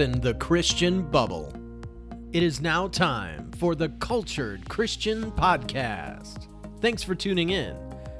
[0.00, 1.52] the Christian bubble.
[2.32, 6.48] It is now time for the Cultured Christian Podcast.
[6.80, 7.76] Thanks for tuning in.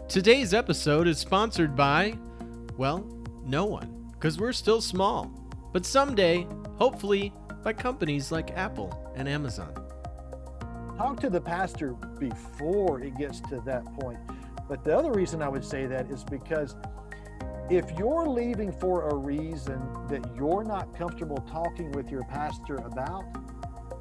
[0.07, 2.19] Today's episode is sponsored by,
[2.77, 2.99] well,
[3.47, 5.33] no one, because we're still small.
[5.73, 6.47] But someday,
[6.77, 7.33] hopefully,
[7.63, 9.73] by companies like Apple and Amazon.
[10.99, 14.19] Talk to the pastor before it gets to that point.
[14.69, 16.77] But the other reason I would say that is because
[17.71, 23.23] if you're leaving for a reason that you're not comfortable talking with your pastor about,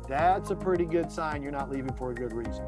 [0.07, 2.65] that's a pretty good sign you're not leaving for a good reason.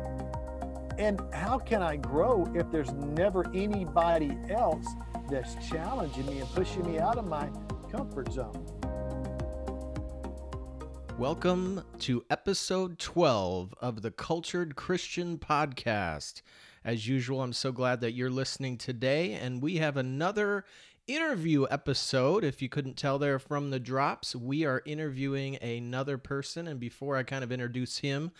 [1.00, 4.86] And how can I grow if there's never anybody else
[5.28, 7.50] that's challenging me and pushing me out of my
[7.92, 8.64] comfort zone?
[11.18, 16.44] Welcome to episode 12 of the Cultured Christian Podcast.
[16.84, 20.66] As usual, I'm so glad that you're listening today, and we have another
[21.08, 22.44] interview episode.
[22.44, 26.68] If you couldn't tell there from the drops, we are interviewing another person.
[26.68, 28.32] And before I kind of introduce him,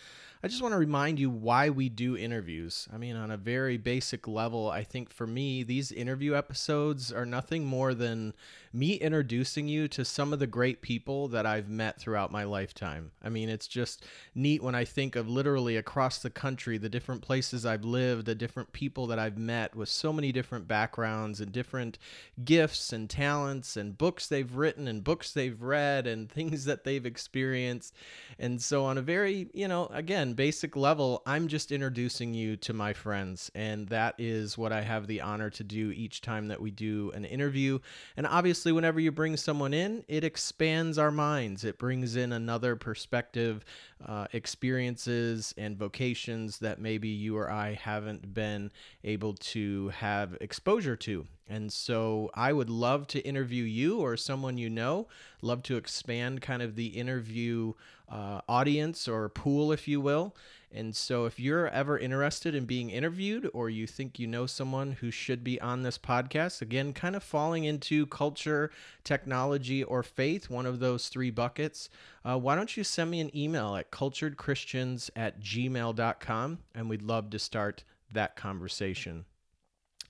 [0.42, 2.88] I just want to remind you why we do interviews.
[2.92, 7.26] I mean, on a very basic level, I think for me, these interview episodes are
[7.26, 8.34] nothing more than
[8.72, 13.12] me introducing you to some of the great people that I've met throughout my lifetime.
[13.22, 17.20] I mean, it's just neat when I think of literally across the country, the different
[17.20, 21.52] places I've lived, the different people that I've met with so many different backgrounds and
[21.52, 21.98] different
[22.44, 27.04] gifts and talents and books they've written and books they've read and things that they've
[27.04, 27.94] experienced.
[28.38, 32.72] And so, on a very, you know, again, basic level, I'm just introducing you to
[32.72, 33.50] my friends.
[33.54, 37.10] And that is what I have the honor to do each time that we do
[37.14, 37.78] an interview.
[38.16, 41.64] And obviously, obviously, whenever you bring someone in, it expands our minds.
[41.64, 43.64] It brings in another perspective,
[44.06, 48.70] uh, experiences, and vocations that maybe you or I haven't been
[49.02, 51.26] able to have exposure to.
[51.48, 55.08] And so I would love to interview you or someone you know,
[55.40, 57.72] love to expand kind of the interview
[58.08, 60.36] uh, audience or pool, if you will.
[60.74, 64.92] And so, if you're ever interested in being interviewed or you think you know someone
[64.92, 68.70] who should be on this podcast, again, kind of falling into culture,
[69.04, 71.90] technology, or faith, one of those three buckets,
[72.24, 77.28] uh, why don't you send me an email at culturedchristians at gmail.com and we'd love
[77.30, 79.26] to start that conversation.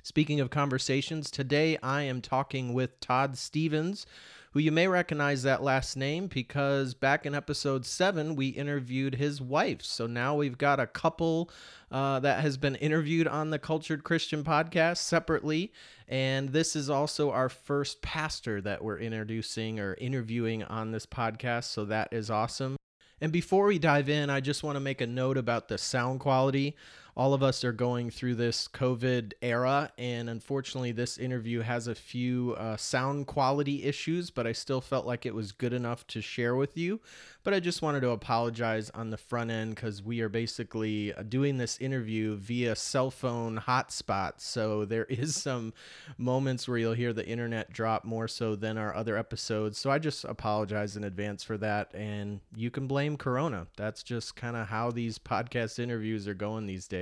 [0.05, 4.07] Speaking of conversations, today I am talking with Todd Stevens
[4.53, 9.41] who you may recognize that last name because back in episode seven, we interviewed his
[9.41, 9.83] wife.
[9.83, 11.51] So now we've got a couple
[11.91, 15.73] uh, that has been interviewed on the Cultured Christian podcast separately.
[16.07, 21.65] And this is also our first pastor that we're introducing or interviewing on this podcast.
[21.65, 22.77] So that is awesome.
[23.23, 26.21] And before we dive in, I just want to make a note about the sound
[26.21, 26.77] quality
[27.15, 31.95] all of us are going through this COVID era, and unfortunately, this interview has a
[31.95, 36.23] few uh, sound quality issues, but I still felt like it was good enough to
[36.23, 37.01] share with you.
[37.45, 41.23] But I just wanted to apologize on the front end because we are basically uh,
[41.25, 44.35] doing this interview via cell phone hotspot.
[44.39, 45.75] So there is some
[46.17, 49.77] moments where you'll hear the internet drop more so than our other episodes.
[49.77, 51.93] So I just apologize in advance for that.
[51.95, 53.67] And you can blame Corona.
[53.77, 57.02] That's just kind of how these podcast interviews are going these days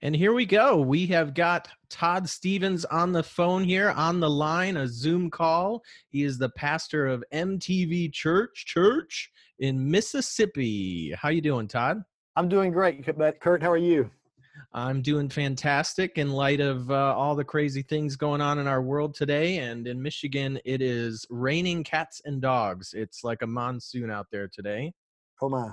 [0.00, 0.80] And here we go.
[0.80, 5.82] We have got Todd Stevens on the phone here, on the line, a Zoom call.
[6.08, 11.12] He is the pastor of MTV Church Church in Mississippi.
[11.18, 12.04] How you doing, Todd?
[12.36, 13.04] I'm doing great.
[13.40, 14.08] Kurt, how are you?
[14.72, 18.82] I'm doing fantastic in light of uh, all the crazy things going on in our
[18.82, 19.58] world today.
[19.58, 22.94] And in Michigan, it is raining cats and dogs.
[22.94, 24.92] It's like a monsoon out there today.
[25.42, 25.70] Oh my.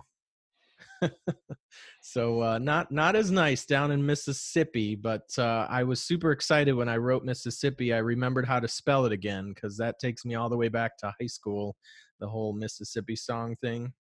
[2.02, 6.74] So uh, not not as nice down in Mississippi, but uh, I was super excited
[6.74, 7.94] when I wrote Mississippi.
[7.94, 10.98] I remembered how to spell it again because that takes me all the way back
[11.00, 11.76] to high school.
[12.20, 13.94] The whole Mississippi song thing.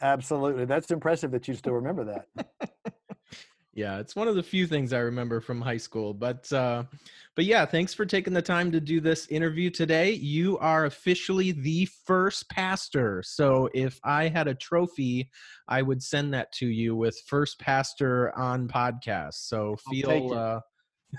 [0.00, 2.46] Absolutely, that's impressive that you still remember that.
[3.74, 6.82] yeah it's one of the few things i remember from high school but uh
[7.34, 10.12] but yeah thanks for taking the time to do this interview today.
[10.12, 15.30] You are officially the first pastor so if i had a trophy
[15.68, 19.34] i would send that to you with first pastor on podcast.
[19.34, 20.60] So feel uh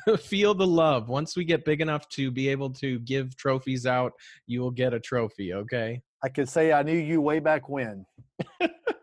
[0.17, 1.07] feel the love.
[1.07, 4.13] Once we get big enough to be able to give trophies out
[4.47, 6.01] you will get a trophy okay?
[6.23, 8.05] I could say i knew you way back when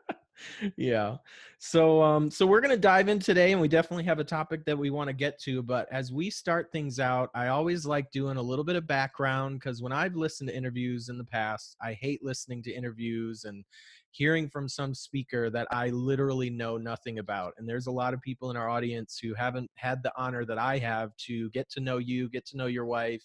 [0.76, 1.16] yeah.
[1.58, 4.64] So um so we're going to dive in today and we definitely have a topic
[4.64, 8.10] that we want to get to, but as we start things out, I always like
[8.10, 11.76] doing a little bit of background cuz when I've listened to interviews in the past,
[11.82, 13.64] I hate listening to interviews and
[14.12, 17.54] hearing from some speaker that I literally know nothing about.
[17.58, 20.58] And there's a lot of people in our audience who haven't had the honor that
[20.58, 23.22] I have to get to know you, get to know your wife.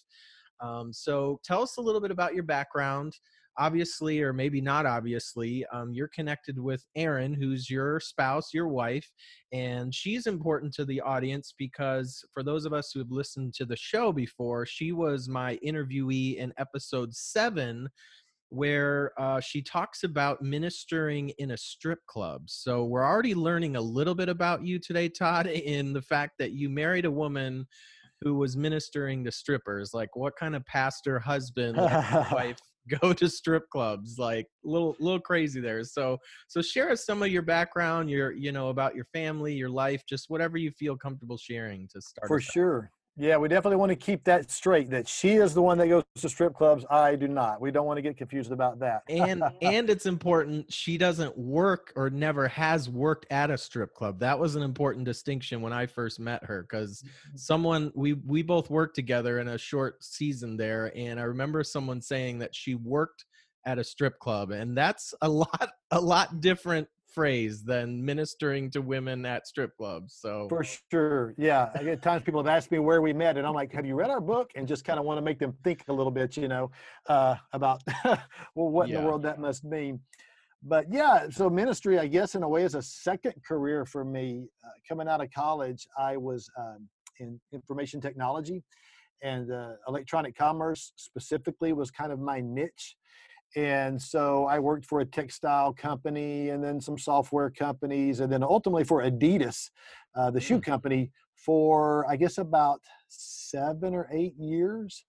[0.60, 3.14] Um, so tell us a little bit about your background
[3.58, 9.10] obviously, or maybe not obviously, um, you're connected with Erin, who's your spouse, your wife,
[9.52, 13.64] and she's important to the audience because for those of us who have listened to
[13.64, 17.88] the show before, she was my interviewee in episode seven
[18.50, 22.42] where uh, she talks about ministering in a strip club.
[22.46, 26.52] So we're already learning a little bit about you today, Todd, in the fact that
[26.52, 27.66] you married a woman
[28.22, 29.92] who was ministering to strippers.
[29.92, 32.58] Like, what kind of pastor husband wife
[33.00, 34.18] go to strip clubs?
[34.18, 35.84] Like, little little crazy there.
[35.84, 36.18] So
[36.48, 40.02] so share us some of your background, your you know about your family, your life,
[40.08, 42.28] just whatever you feel comfortable sharing to start.
[42.28, 42.90] For sure.
[43.18, 44.90] Yeah, we definitely want to keep that straight.
[44.90, 46.84] That she is the one that goes to strip clubs.
[46.90, 47.62] I do not.
[47.62, 49.02] We don't want to get confused about that.
[49.08, 50.70] and and it's important.
[50.72, 54.18] She doesn't work or never has worked at a strip club.
[54.20, 57.36] That was an important distinction when I first met her because mm-hmm.
[57.36, 62.02] someone we we both worked together in a short season there, and I remember someone
[62.02, 63.24] saying that she worked
[63.64, 66.86] at a strip club, and that's a lot a lot different
[67.16, 70.14] phrase than ministering to women at strip clubs.
[70.20, 71.70] So for sure, yeah.
[71.74, 74.10] At times people have asked me where we met, and I'm like, "Have you read
[74.10, 76.46] our book?" And just kind of want to make them think a little bit, you
[76.46, 76.70] know,
[77.08, 78.20] uh, about well,
[78.54, 78.96] what yeah.
[78.96, 79.98] in the world that must mean.
[80.62, 84.48] But yeah, so ministry, I guess, in a way, is a second career for me.
[84.64, 86.86] Uh, coming out of college, I was um,
[87.18, 88.62] in information technology
[89.22, 92.96] and uh, electronic commerce specifically was kind of my niche
[93.54, 98.42] and so I worked for a textile company and then some software companies and then
[98.42, 99.70] ultimately for Adidas,
[100.14, 100.64] uh, the shoe mm.
[100.64, 105.04] company, for I guess about seven or eight years.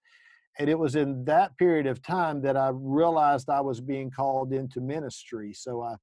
[0.60, 4.54] And it was in that period of time that I realized I was being called
[4.54, 5.54] into ministry.
[5.54, 5.96] So I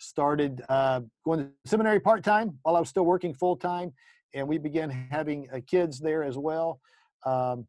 [0.00, 3.92] started uh, going to seminary part time while I was still working full time.
[4.34, 6.80] And we began having uh, kids there as well.
[7.24, 7.66] Um,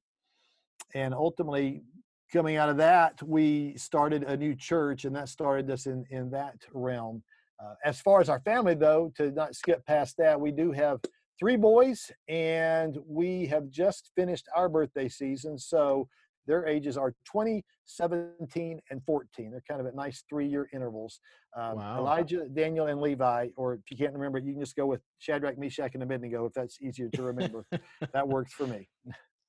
[0.94, 1.84] and ultimately
[2.32, 6.30] coming out of that, we started a new church, and that started us in in
[6.32, 7.24] that realm.
[7.60, 11.00] Uh, as far as our family, though, to not skip past that, we do have
[11.40, 15.58] three boys, and we have just finished our birthday season.
[15.58, 16.08] So
[16.48, 19.52] their ages are 20, 17, and 14.
[19.52, 21.20] They're kind of at nice three-year intervals.
[21.56, 22.00] Um, wow.
[22.00, 25.58] Elijah, Daniel, and Levi, or if you can't remember, you can just go with Shadrach,
[25.60, 27.66] Meshach, and Abednego if that's easier to remember.
[28.14, 28.88] that works for me.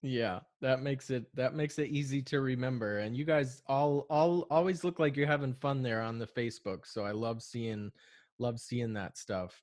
[0.02, 2.98] Yeah, that makes it that makes it easy to remember.
[2.98, 6.86] And you guys all all always look like you're having fun there on the Facebook.
[6.86, 7.92] So I love seeing
[8.38, 9.62] love seeing that stuff.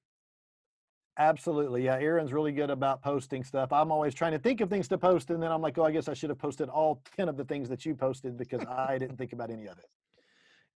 [1.18, 1.84] Absolutely.
[1.84, 3.74] Yeah, Erin's really good about posting stuff.
[3.74, 5.92] I'm always trying to think of things to post and then I'm like, "Oh, I
[5.92, 8.98] guess I should have posted all 10 of the things that you posted because I
[8.98, 9.86] didn't think about any of it."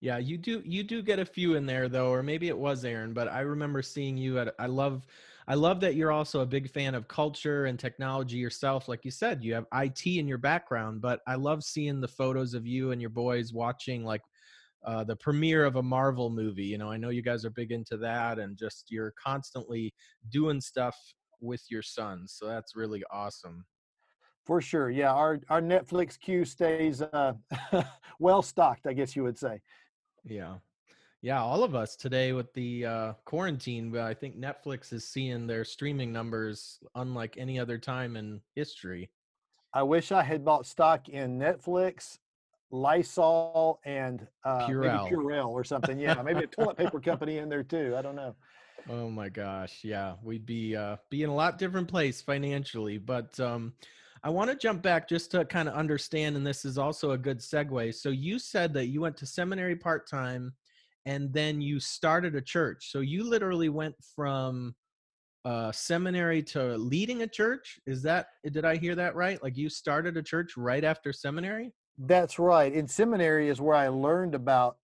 [0.00, 2.84] Yeah, you do you do get a few in there though or maybe it was
[2.84, 5.06] Aaron, but I remember seeing you at I love
[5.46, 8.88] I love that you're also a big fan of culture and technology yourself.
[8.88, 12.54] Like you said, you have IT in your background, but I love seeing the photos
[12.54, 14.22] of you and your boys watching like
[14.86, 16.64] uh, the premiere of a Marvel movie.
[16.64, 19.92] You know, I know you guys are big into that, and just you're constantly
[20.30, 20.96] doing stuff
[21.40, 22.36] with your sons.
[22.38, 23.64] So that's really awesome.
[24.44, 25.12] For sure, yeah.
[25.12, 27.34] Our our Netflix queue stays uh,
[28.18, 29.60] well stocked, I guess you would say.
[30.24, 30.56] Yeah,
[31.24, 35.46] yeah, all of us today with the uh, quarantine, but I think Netflix is seeing
[35.46, 39.10] their streaming numbers unlike any other time in history.
[39.72, 42.18] I wish I had bought stock in Netflix,
[42.70, 45.04] Lysol, and uh, Purell.
[45.04, 45.98] maybe Purell or something.
[45.98, 47.94] Yeah, maybe a toilet paper company in there too.
[47.96, 48.36] I don't know.
[48.90, 52.98] Oh my gosh, yeah, we'd be uh, be in a lot different place financially.
[52.98, 53.72] But um,
[54.22, 57.18] I want to jump back just to kind of understand, and this is also a
[57.18, 57.94] good segue.
[57.94, 60.52] So you said that you went to seminary part time
[61.06, 62.90] and then you started a church.
[62.90, 64.74] So you literally went from
[65.44, 67.78] uh, seminary to leading a church.
[67.86, 69.42] Is that did I hear that right?
[69.42, 71.72] Like you started a church right after seminary?
[71.98, 72.72] That's right.
[72.72, 74.78] In seminary is where I learned about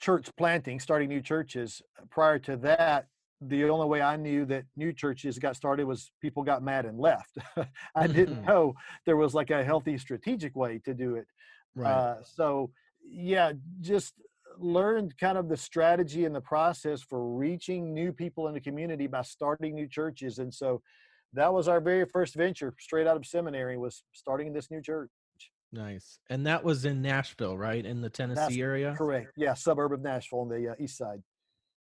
[0.00, 1.82] church planting, starting new churches.
[2.10, 3.08] Prior to that,
[3.40, 6.98] the only way I knew that new churches got started was people got mad and
[6.98, 7.36] left.
[7.94, 8.46] I didn't mm-hmm.
[8.46, 11.26] know there was like a healthy strategic way to do it.
[11.74, 11.90] Right.
[11.90, 12.70] Uh, so
[13.02, 14.14] yeah, just
[14.58, 19.06] learned kind of the strategy and the process for reaching new people in the community
[19.06, 20.38] by starting new churches.
[20.38, 20.82] And so
[21.32, 25.10] that was our very first venture straight out of seminary was starting this new church.
[25.72, 26.20] Nice.
[26.30, 27.84] And that was in Nashville, right?
[27.84, 28.94] In the Tennessee area?
[28.96, 29.32] Correct.
[29.36, 31.22] Yeah, suburb of Nashville on the uh, east side.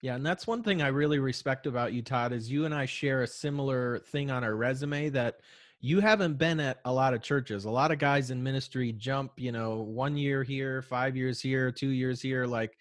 [0.02, 2.86] Yeah, and that's one thing I really respect about you, Todd, is you and I
[2.86, 5.36] share a similar thing on our resume that
[5.86, 7.66] you haven't been at a lot of churches.
[7.66, 11.74] A lot of guys in ministry jump, you know, one year here, five years here,
[11.74, 12.46] two years here.
[12.46, 12.72] Like,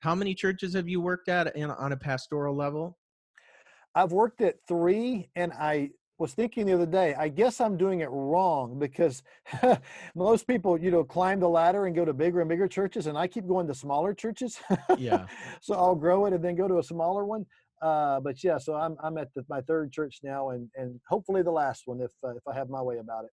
[0.00, 2.98] how many churches have you worked at in, on a pastoral level?
[3.94, 8.00] I've worked at three, and I was thinking the other day, I guess I'm doing
[8.00, 9.22] it wrong because
[10.16, 13.16] most people, you know, climb the ladder and go to bigger and bigger churches, and
[13.16, 14.58] I keep going to smaller churches.
[14.98, 15.26] Yeah.
[15.60, 17.46] so I'll grow it and then go to a smaller one.
[17.80, 21.42] Uh, but yeah, so I'm I'm at the, my third church now, and and hopefully
[21.42, 23.30] the last one if uh, if I have my way about it.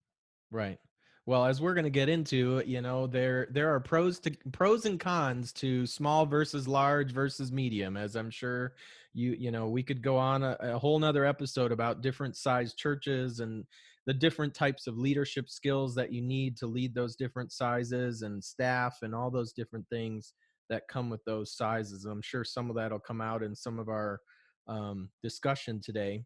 [0.52, 0.78] Right.
[1.26, 4.86] Well, as we're going to get into, you know, there there are pros to pros
[4.86, 7.96] and cons to small versus large versus medium.
[7.96, 8.74] As I'm sure
[9.14, 12.74] you you know, we could go on a, a whole nother episode about different size
[12.74, 13.64] churches and
[14.06, 18.44] the different types of leadership skills that you need to lead those different sizes and
[18.44, 20.34] staff and all those different things
[20.70, 22.06] that come with those sizes.
[22.06, 24.20] I'm sure some of that will come out in some of our
[24.68, 26.24] um, discussion today.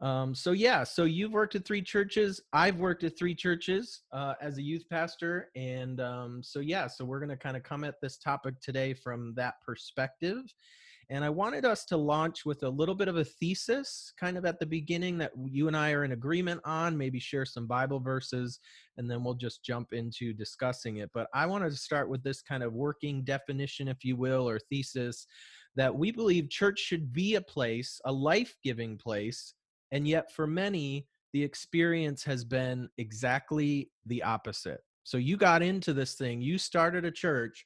[0.00, 2.40] Um, so yeah, so you've worked at three churches.
[2.52, 7.04] I've worked at three churches uh, as a youth pastor, and um, so yeah, so
[7.04, 10.42] we're going to kind of come at this topic today from that perspective.
[11.10, 14.44] And I wanted us to launch with a little bit of a thesis, kind of
[14.44, 16.98] at the beginning, that you and I are in agreement on.
[16.98, 18.60] Maybe share some Bible verses,
[18.98, 21.10] and then we'll just jump into discussing it.
[21.14, 24.60] But I wanted to start with this kind of working definition, if you will, or
[24.70, 25.26] thesis
[25.76, 29.54] that we believe church should be a place, a life giving place
[29.92, 34.80] and yet, for many, the experience has been exactly the opposite.
[35.04, 37.64] So you got into this thing, you started a church,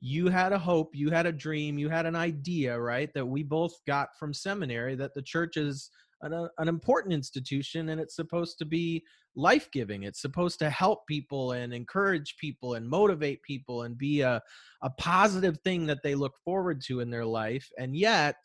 [0.00, 3.12] you had a hope, you had a dream, you had an idea, right?
[3.14, 5.90] That we both got from seminary that the church is
[6.24, 9.04] an, uh, an important institution and it's supposed to be
[9.36, 10.04] life giving.
[10.04, 14.42] It's supposed to help people and encourage people and motivate people and be a,
[14.82, 17.68] a positive thing that they look forward to in their life.
[17.78, 18.36] And yet,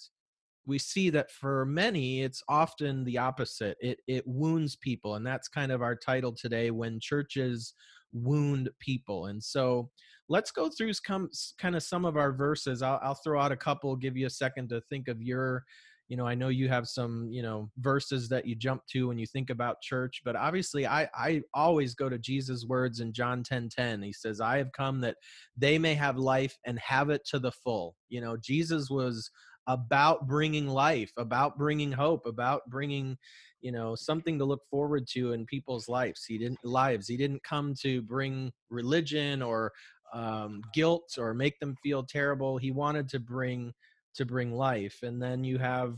[0.65, 5.47] we see that for many it's often the opposite it it wounds people and that's
[5.47, 7.73] kind of our title today when churches
[8.13, 9.89] wound people and so
[10.27, 13.57] let's go through some, kind of some of our verses I'll, I'll throw out a
[13.57, 15.63] couple give you a second to think of your
[16.09, 19.17] you know i know you have some you know verses that you jump to when
[19.17, 23.43] you think about church but obviously i i always go to jesus words in john
[23.43, 25.15] 10 10 he says i have come that
[25.55, 29.31] they may have life and have it to the full you know jesus was
[29.69, 33.15] about bringing life, about bringing hope, about bringing,
[33.61, 36.25] you know, something to look forward to in people's lives.
[36.25, 37.07] He didn't lives.
[37.07, 39.71] He didn't come to bring religion or
[40.11, 42.57] um, guilt or make them feel terrible.
[42.57, 43.71] He wanted to bring
[44.15, 44.99] to bring life.
[45.03, 45.95] And then you have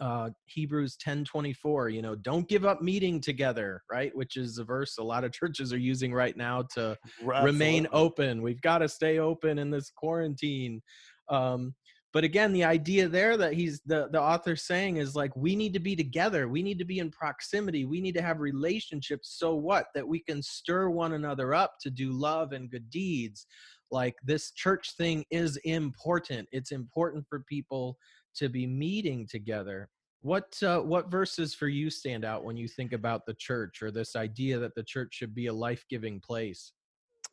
[0.00, 4.14] uh, Hebrews 10 24, you know, don't give up meeting together, right?
[4.16, 7.44] Which is a verse a lot of churches are using right now to Absolutely.
[7.44, 8.42] remain open.
[8.42, 10.82] We've got to stay open in this quarantine.
[11.28, 11.74] Um,
[12.12, 15.72] but again the idea there that he's the the author saying is like we need
[15.72, 19.54] to be together we need to be in proximity we need to have relationships so
[19.54, 23.46] what that we can stir one another up to do love and good deeds
[23.92, 27.96] like this church thing is important it's important for people
[28.34, 29.88] to be meeting together
[30.22, 33.90] what uh, what verses for you stand out when you think about the church or
[33.90, 36.72] this idea that the church should be a life-giving place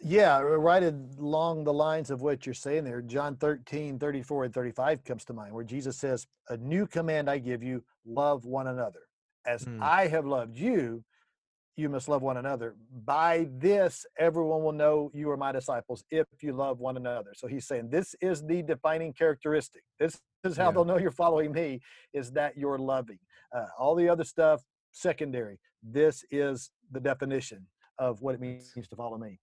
[0.02, 0.84] yeah, right
[1.18, 5.34] along the lines of what you're saying there, John 13, 34, and 35 comes to
[5.34, 9.02] mind, where Jesus says, A new command I give you, love one another.
[9.46, 9.82] As mm.
[9.82, 11.04] I have loved you,
[11.80, 12.76] you must love one another.
[13.06, 17.32] By this, everyone will know you are my disciples if you love one another.
[17.36, 19.84] So he's saying, This is the defining characteristic.
[20.00, 20.72] This is how yeah.
[20.72, 21.82] they'll know you're following me,
[22.14, 23.20] is that you're loving.
[23.56, 25.60] Uh, all the other stuff, secondary.
[25.82, 27.66] This is the definition
[27.98, 29.40] of what it means to follow me.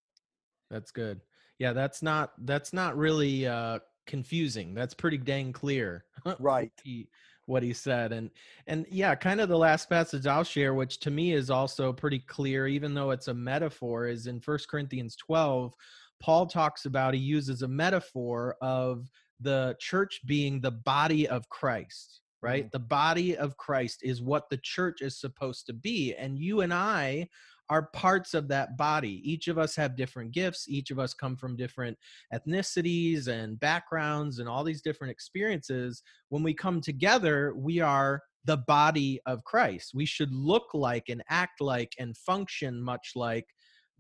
[0.71, 1.21] That's good.
[1.59, 4.75] Yeah, that's not that's not really uh confusing.
[4.75, 6.05] That's pretty dang clear.
[6.41, 6.73] Right.
[6.83, 7.09] he,
[7.47, 8.31] what he said and
[8.67, 12.19] and yeah, kind of the last passage I'll share which to me is also pretty
[12.21, 15.73] clear even though it's a metaphor is in First Corinthians 12
[16.21, 19.09] Paul talks about he uses a metaphor of
[19.41, 22.65] the church being the body of Christ right?
[22.65, 22.73] Mm-hmm.
[22.73, 26.15] The body of Christ is what the church is supposed to be.
[26.15, 27.29] And you and I
[27.69, 29.21] are parts of that body.
[29.25, 30.69] Each of us have different gifts.
[30.69, 31.97] Each of us come from different
[32.33, 36.03] ethnicities and backgrounds and all these different experiences.
[36.29, 39.93] When we come together, we are the body of Christ.
[39.95, 43.47] We should look like and act like and function much like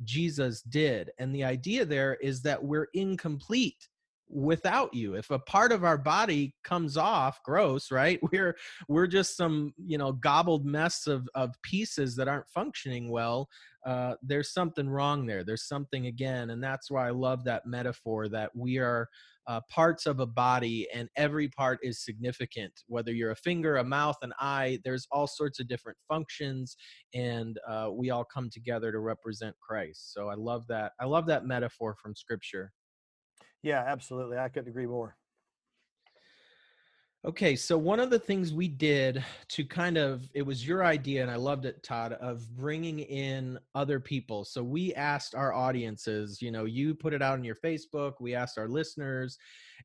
[0.04, 1.10] Jesus did.
[1.18, 3.88] And the idea there is that we're incomplete
[4.28, 5.14] without you.
[5.14, 8.56] If a part of our body comes off gross right we're
[8.88, 13.48] we're just some you know gobbled mess of of pieces that aren't functioning well
[13.84, 15.44] uh there's something wrong there.
[15.44, 19.08] There's something again and that's why i love that metaphor that we are
[19.48, 22.72] uh, parts of a body and every part is significant.
[22.88, 26.76] Whether you're a finger a mouth an eye there's all sorts of different functions
[27.14, 30.12] and uh, we all come together to represent christ.
[30.12, 32.72] So i love that i love that metaphor from scripture
[33.66, 34.38] yeah, absolutely.
[34.38, 35.16] I couldn't agree more.
[37.26, 41.22] Okay, so one of the things we did to kind of it was your idea
[41.22, 44.44] and I loved it Todd of bringing in other people.
[44.44, 48.36] So we asked our audiences, you know, you put it out on your Facebook, we
[48.36, 49.36] asked our listeners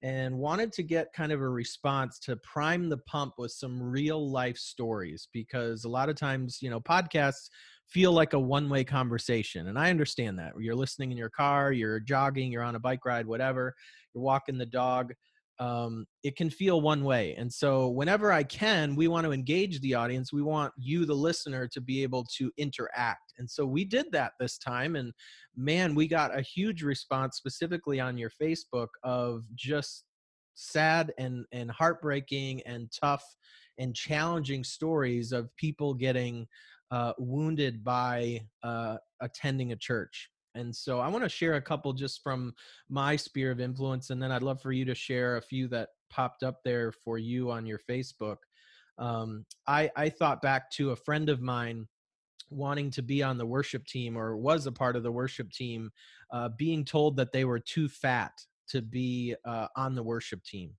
[0.03, 4.29] and wanted to get kind of a response to prime the pump with some real
[4.29, 7.49] life stories because a lot of times, you know, podcasts
[7.91, 10.53] feel like a one-way conversation and I understand that.
[10.59, 13.73] You're listening in your car, you're jogging, you're on a bike ride, whatever,
[14.13, 15.13] you're walking the dog
[15.61, 17.35] um, it can feel one way.
[17.37, 20.33] And so, whenever I can, we want to engage the audience.
[20.33, 23.33] We want you, the listener, to be able to interact.
[23.37, 24.95] And so, we did that this time.
[24.95, 25.13] And
[25.55, 30.05] man, we got a huge response specifically on your Facebook of just
[30.55, 33.23] sad and, and heartbreaking and tough
[33.77, 36.47] and challenging stories of people getting
[36.91, 40.29] uh, wounded by uh, attending a church.
[40.53, 42.53] And so I want to share a couple just from
[42.89, 45.89] my sphere of influence, and then I'd love for you to share a few that
[46.09, 48.37] popped up there for you on your Facebook.
[48.97, 51.87] Um, I, I thought back to a friend of mine
[52.49, 55.89] wanting to be on the worship team or was a part of the worship team,
[56.33, 58.33] uh, being told that they were too fat
[58.67, 60.71] to be uh, on the worship team.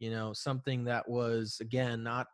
[0.00, 2.26] You know, something that was, again, not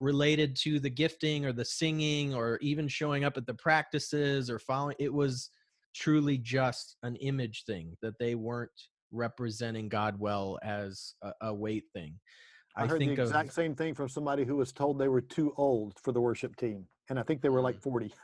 [0.00, 4.58] related to the gifting or the singing or even showing up at the practices or
[4.58, 4.96] following.
[4.98, 5.50] It was
[5.94, 8.70] truly just an image thing that they weren't
[9.12, 12.14] representing God well as a, a weight thing.
[12.76, 15.20] I, I heard the exact of, same thing from somebody who was told they were
[15.20, 17.82] too old for the worship team, and I think they were like mm.
[17.82, 18.14] 40.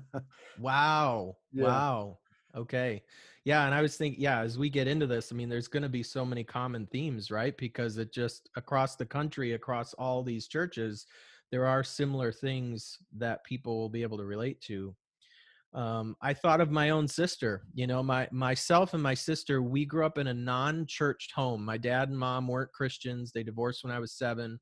[0.58, 1.36] wow.
[1.52, 1.64] Yeah.
[1.64, 2.18] Wow.
[2.56, 3.02] Okay.
[3.44, 5.82] Yeah, and I was thinking, yeah, as we get into this, I mean, there's going
[5.82, 7.56] to be so many common themes, right?
[7.56, 11.06] Because it just across the country, across all these churches,
[11.50, 14.94] there are similar things that people will be able to relate to
[15.74, 17.62] um, I thought of my own sister.
[17.74, 21.64] You know, my myself and my sister, we grew up in a non-churched home.
[21.64, 23.32] My dad and mom weren't Christians.
[23.32, 24.60] They divorced when I was seven,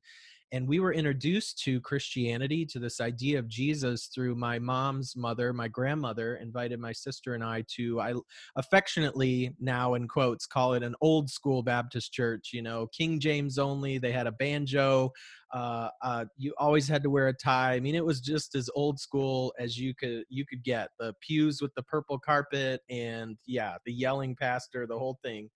[0.53, 5.53] and we were introduced to Christianity, to this idea of Jesus through my mom's mother,
[5.53, 8.13] my grandmother invited my sister and I to I
[8.57, 13.57] affectionately now in quotes call it an old school Baptist church, you know, King James
[13.57, 13.97] only.
[13.97, 15.11] They had a banjo.
[15.53, 17.73] Uh, uh, you always had to wear a tie.
[17.73, 20.89] I mean, it was just as old school as you could you could get.
[20.99, 25.49] The pews with the purple carpet and yeah, the yelling pastor, the whole thing.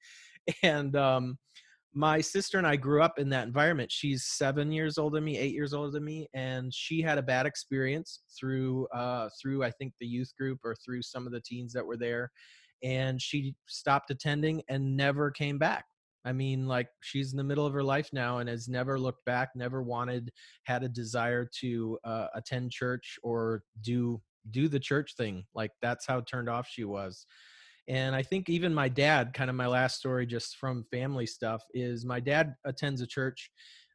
[0.62, 1.39] And um
[1.95, 3.89] my sister and I grew up in that environment.
[3.89, 7.23] She's seven years older than me, eight years older than me, and she had a
[7.23, 11.39] bad experience through uh, through I think the youth group or through some of the
[11.39, 12.29] teens that were there,
[12.84, 15.86] and she stopped attending and never came back.
[16.25, 19.23] I mean, like she's in the middle of her life now and has never looked
[19.25, 20.31] back, never wanted,
[20.63, 25.45] had a desire to uh, attend church or do do the church thing.
[25.55, 27.25] Like that's how turned off she was.
[27.88, 31.63] And I think even my dad, kind of my last story just from family stuff,
[31.74, 33.52] is my dad attends a church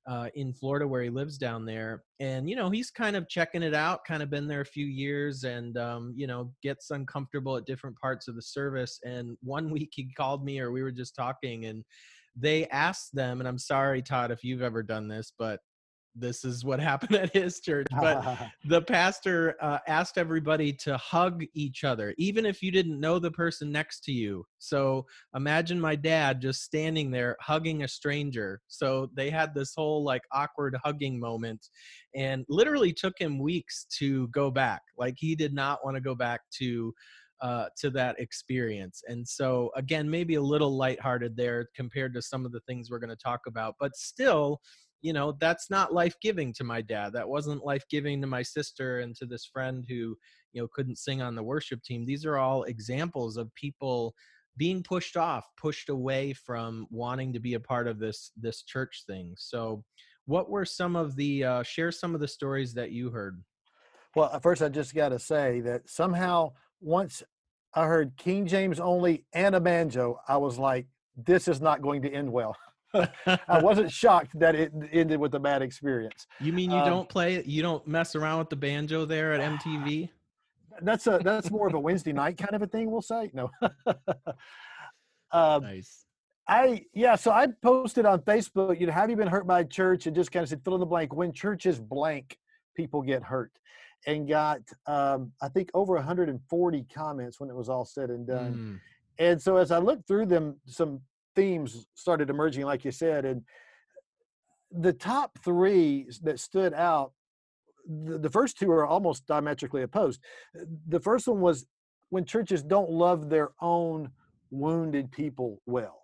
[0.08, 2.02] uh, in Florida where he lives down there.
[2.20, 4.86] And, you know, he's kind of checking it out, kind of been there a few
[4.86, 8.98] years and, um, you know, gets uncomfortable at different parts of the service.
[9.04, 11.84] And one week he called me or we were just talking and
[12.36, 15.60] they asked them, and I'm sorry, Todd, if you've ever done this, but
[16.14, 21.44] this is what happened at his church but the pastor uh, asked everybody to hug
[21.54, 24.44] each other even if you didn't know the person next to you.
[24.58, 28.60] So imagine my dad just standing there hugging a stranger.
[28.68, 31.66] So they had this whole like awkward hugging moment
[32.14, 34.82] and literally took him weeks to go back.
[34.98, 36.92] Like he did not want to go back to
[37.40, 39.02] uh, to that experience.
[39.08, 42.98] And so, again, maybe a little lighthearted there compared to some of the things we're
[42.98, 44.60] going to talk about, but still,
[45.02, 48.42] you know that's not life giving to my dad that wasn't life giving to my
[48.42, 50.16] sister and to this friend who
[50.52, 52.04] you know couldn't sing on the worship team.
[52.04, 54.14] These are all examples of people
[54.56, 59.04] being pushed off pushed away from wanting to be a part of this this church
[59.06, 59.34] thing.
[59.38, 59.84] So
[60.26, 63.42] what were some of the uh, share some of the stories that you heard?
[64.16, 67.22] Well first i just got to say that somehow once
[67.74, 70.86] i heard king james only and a banjo i was like
[71.16, 72.56] this is not going to end well
[72.94, 76.26] I wasn't shocked that it ended with a bad experience.
[76.40, 77.42] You mean you um, don't play?
[77.44, 80.10] You don't mess around with the banjo there at MTV?
[80.82, 82.90] That's a that's more of a Wednesday night kind of a thing.
[82.90, 83.50] We'll say no.
[85.30, 86.06] um, nice.
[86.48, 88.80] I yeah, so I posted on Facebook.
[88.80, 90.06] You know, have you been hurt by church?
[90.06, 91.14] And just kind of said fill in the blank.
[91.14, 92.38] When churches blank,
[92.74, 93.52] people get hurt,
[94.06, 98.54] and got um, I think over 140 comments when it was all said and done.
[98.54, 98.80] Mm.
[99.20, 101.02] And so as I looked through them, some
[101.34, 103.42] themes started emerging, like you said, and
[104.70, 107.12] the top three that stood out.
[107.86, 110.20] The, the first two are almost diametrically opposed.
[110.86, 111.66] The first one was
[112.10, 114.10] when churches don't love their own
[114.50, 116.02] wounded people well.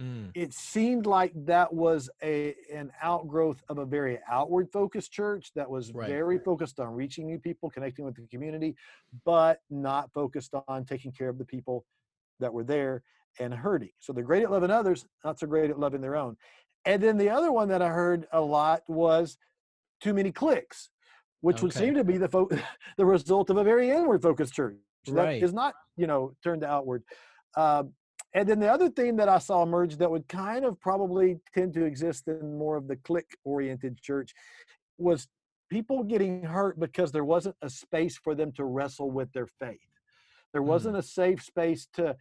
[0.00, 5.52] Mm, it seemed like that was a an outgrowth of a very outward focused church
[5.54, 6.08] that was Right.
[6.08, 8.76] very focused on reaching new people connecting with the community
[9.24, 11.84] but not focused on taking care of the people
[12.38, 13.02] that were there
[13.38, 13.90] and hurting.
[14.00, 16.36] So they're great at loving others not so great at loving their own.
[16.84, 19.36] And then the other one that i heard a lot was
[20.02, 20.90] too many cliques
[21.42, 22.48] which would seem to be the fo-
[22.96, 24.76] the result of a very inward focused church.
[25.06, 25.42] That Right.
[25.42, 27.02] is not you know turned outward.
[27.56, 27.94] Um,
[28.34, 31.74] and then the other thing that I saw emerge that would kind of probably tend
[31.74, 34.32] to exist in more of the clique oriented church
[34.98, 35.26] was
[35.68, 39.80] people getting hurt because there wasn't a space for them to wrestle with their faith.
[40.52, 42.14] There wasn't a safe space to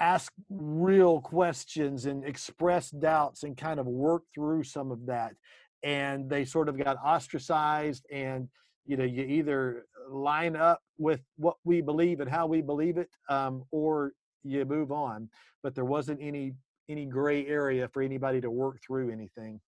[0.00, 5.34] ask real questions and express doubts and kind of work through some of that.
[5.82, 8.48] And they sort of got ostracized and
[8.86, 13.08] you know you either line up with what we believe and how we believe it
[13.30, 15.26] um, or you move on
[15.62, 16.52] but there wasn't any
[16.90, 19.58] any gray area for anybody to work through anything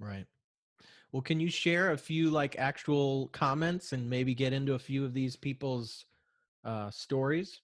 [0.00, 0.24] right.
[1.14, 5.04] Well, can you share a few like actual comments and maybe get into a few
[5.04, 6.06] of these people's
[6.64, 7.60] uh, stories?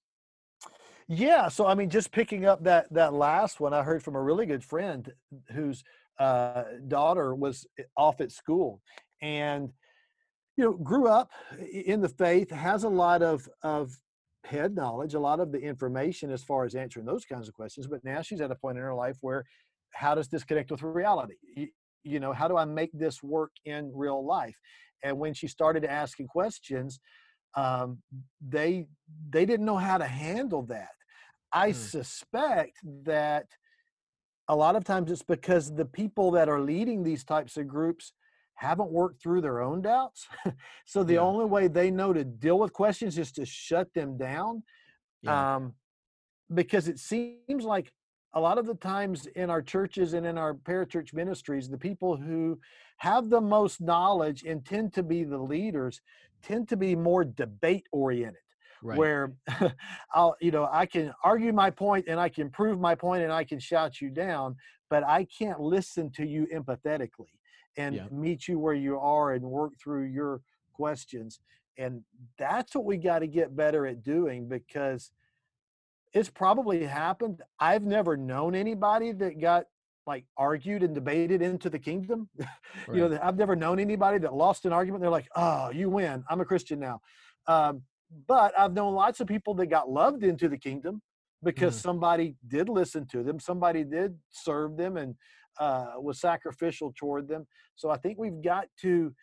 [1.10, 4.22] Yeah so i mean just picking up that that last one i heard from a
[4.22, 5.12] really good friend
[5.52, 5.82] whose
[6.20, 8.80] uh, daughter was off at school
[9.22, 9.72] and
[10.56, 11.30] you know grew up
[11.72, 13.90] in the faith has a lot of of
[14.44, 17.86] head knowledge a lot of the information as far as answering those kinds of questions
[17.86, 19.44] but now she's at a point in her life where
[19.92, 21.34] how does this connect with reality?
[21.56, 21.68] You,
[22.04, 24.56] you know how do i make this work in real life?
[25.02, 27.00] And when she started asking questions
[27.56, 27.98] um,
[28.46, 28.86] they
[29.30, 30.90] they didn't know how to handle that
[31.52, 31.72] i Hmm.
[31.72, 33.46] suspect that
[34.48, 38.12] a lot of times it's because the people that are leading these types of groups
[38.54, 40.26] haven't worked through their own doubts.
[40.84, 41.20] so the Yeah.
[41.20, 44.64] only way they know to deal with questions is to shut them down.
[45.22, 45.56] Yeah.
[45.56, 45.74] Um,
[46.52, 47.92] because it seems like
[48.34, 52.16] a lot of the times in our churches and in our parachurch ministries, the people
[52.16, 52.60] who
[52.98, 56.00] have the most knowledge and tend to be the leaders
[56.42, 58.42] tend to be more debate oriented
[58.82, 58.98] right.
[58.98, 59.32] where
[60.14, 63.32] I'll, you know, I can argue my point and I can prove my point and
[63.32, 64.56] I can shout you down,
[64.88, 67.38] but I can't listen to you empathetically
[67.76, 68.08] and Yeah.
[68.10, 70.40] meet you where you are and work through your
[70.72, 71.40] questions.
[71.78, 72.02] And
[72.38, 75.12] that's what we got to get better at doing because
[76.12, 77.42] it's probably happened.
[77.58, 79.66] I've never known anybody that got
[80.06, 82.28] like argued and debated into the kingdom.
[82.92, 85.02] you know, I've never known anybody that lost an argument.
[85.02, 86.24] They're like, oh, you win.
[86.28, 87.00] I'm a Christian now.
[87.46, 87.82] Um,
[88.26, 91.02] but I've known lots of people that got loved into the kingdom
[91.42, 91.82] because Mm.
[91.82, 95.14] somebody did listen to them, somebody did serve them and
[95.58, 97.46] uh, was sacrificial toward them.
[97.76, 99.14] So I think we've got to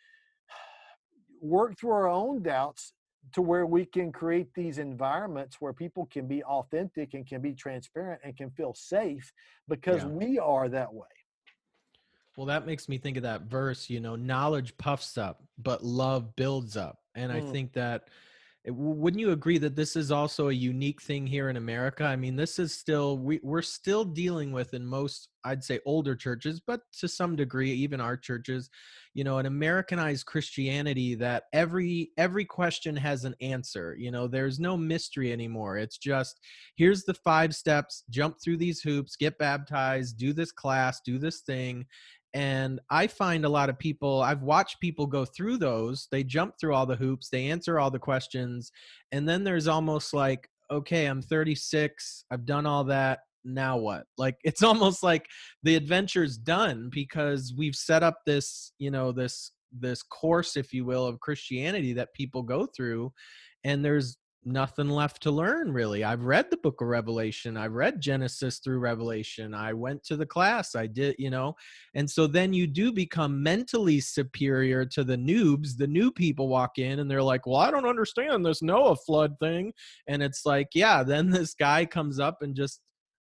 [1.40, 2.92] work through our own doubts
[3.32, 7.54] to where we can create these environments where people can be authentic and can be
[7.54, 9.32] transparent and can feel safe
[9.68, 10.10] because Yeah.
[10.10, 11.06] we are that way.
[12.36, 16.36] Well, that makes me think of that verse, you know, knowledge puffs up, but love
[16.36, 17.02] builds up.
[17.14, 17.50] And I Mm.
[17.50, 18.08] think that
[18.68, 22.04] Eh, wouldn't you agree that this is also a unique thing here in America?
[22.04, 26.14] I mean, this is still we we're still dealing with in most I'd say older
[26.14, 28.68] churches, but to some degree even our churches,
[29.14, 33.96] you know, an Americanized Christianity that every every question has an answer.
[33.98, 35.78] You know, there's no mystery anymore.
[35.78, 36.40] It's just
[36.76, 41.40] here's the five steps, jump through these hoops, get baptized, do this class, do this
[41.40, 41.86] thing
[42.34, 46.08] and I find a lot of people, I've watched people go through those.
[46.10, 48.70] They jump through all the hoops, they answer all the questions.
[49.12, 53.20] And then there's almost like, okay, I'm 36, I've done all that.
[53.44, 54.04] Now what?
[54.18, 55.26] Like, it's almost like
[55.62, 60.82] the adventure's done because we've set up this, you know, this this course if you
[60.82, 63.12] will of christianity that people go through
[63.64, 64.16] and there's
[64.48, 68.78] nothing left to learn really i've read the book of revelation i've read genesis through
[68.78, 71.54] revelation i went to the class i did you know
[71.94, 75.76] and so then you do become mentally superior to the noobs.
[75.76, 79.34] The new people walk in and they're like, Well, I don't understand this Noah flood
[79.40, 79.72] thing.
[80.06, 82.80] And it's like, Yeah, then this guy comes up and just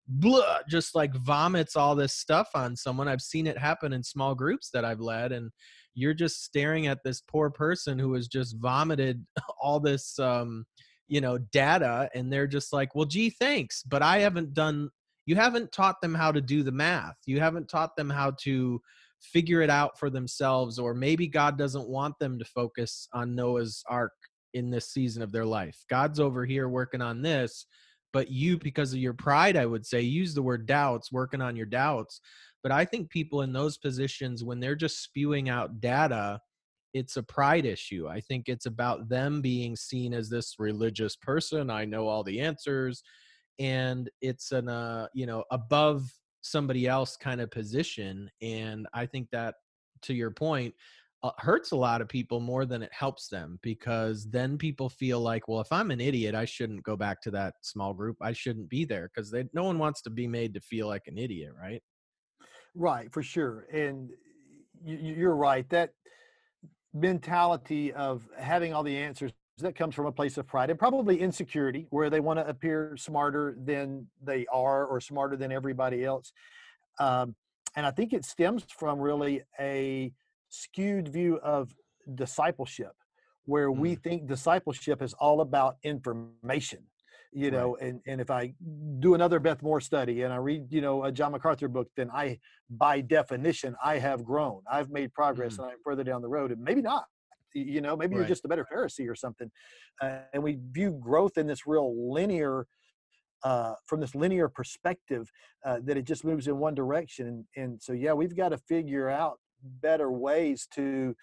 [0.08, 3.08] blah, just like vomits all this stuff on someone.
[3.08, 5.32] I've seen it happen in small groups that I've led.
[5.32, 5.50] And
[5.94, 9.24] you're just staring at this poor person who has just vomited
[9.60, 10.66] all this um,
[11.08, 13.82] you know, data, and they're just like, Well, gee, thanks.
[13.82, 14.90] But I haven't done
[15.26, 18.80] you haven't taught them how to do the math you haven't taught them how to
[19.20, 23.82] figure it out for themselves or maybe god doesn't want them to focus on noah's
[23.88, 24.12] ark
[24.54, 27.66] in this season of their life god's over here working on this
[28.12, 31.56] but you because of your pride i would say use the word doubts working on
[31.56, 32.20] your doubts
[32.62, 36.40] but i think people in those positions when they're just spewing out data
[36.96, 38.08] it's a pride issue.
[38.08, 42.40] I think it's about them being seen as this religious person i know all the
[42.40, 43.02] answers
[43.58, 46.10] and it's an uh you know above
[46.42, 49.54] somebody else kind of position and i think that
[50.02, 50.74] to your point
[51.22, 55.20] uh, hurts a lot of people more than it helps them because then people feel
[55.20, 58.16] like well if i'm an idiot i shouldn't go back to that small group.
[58.20, 61.18] I shouldn't be there because no one wants to be made to feel like an
[61.18, 61.82] idiot right?
[62.74, 64.10] Right for sure and
[64.84, 65.90] you, you're right that
[66.96, 71.20] mentality of having all the answers that comes from a place of pride and probably
[71.20, 76.32] insecurity where they want to appear smarter than they are or smarter than everybody else
[76.98, 77.34] um,
[77.74, 80.12] and i think it stems from really a
[80.48, 81.74] skewed view of
[82.14, 82.92] discipleship
[83.44, 83.78] where mm.
[83.78, 86.82] we think discipleship is all about information
[87.36, 87.88] you know right.
[87.88, 88.52] and and if i
[88.98, 92.10] do another beth moore study and i read you know a john macarthur book then
[92.12, 92.38] i
[92.70, 95.58] by definition i have grown i've made progress mm.
[95.58, 97.04] and i'm further down the road and maybe not
[97.54, 98.20] you know maybe right.
[98.20, 99.50] you're just a better pharisee or something
[100.02, 102.66] uh, and we view growth in this real linear
[103.44, 105.30] uh, from this linear perspective
[105.66, 108.58] uh, that it just moves in one direction and, and so yeah we've got to
[108.58, 109.38] figure out
[109.82, 111.14] better ways to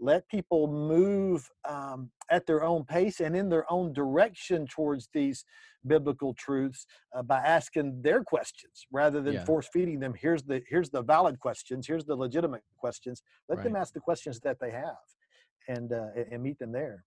[0.00, 5.44] let people move um, at their own pace and in their own direction towards these
[5.86, 9.44] biblical truths uh, by asking their questions rather than yeah.
[9.44, 13.64] force feeding them here's the here's the valid questions here's the legitimate questions let right.
[13.64, 14.96] them ask the questions that they have
[15.68, 17.04] and uh, and meet them there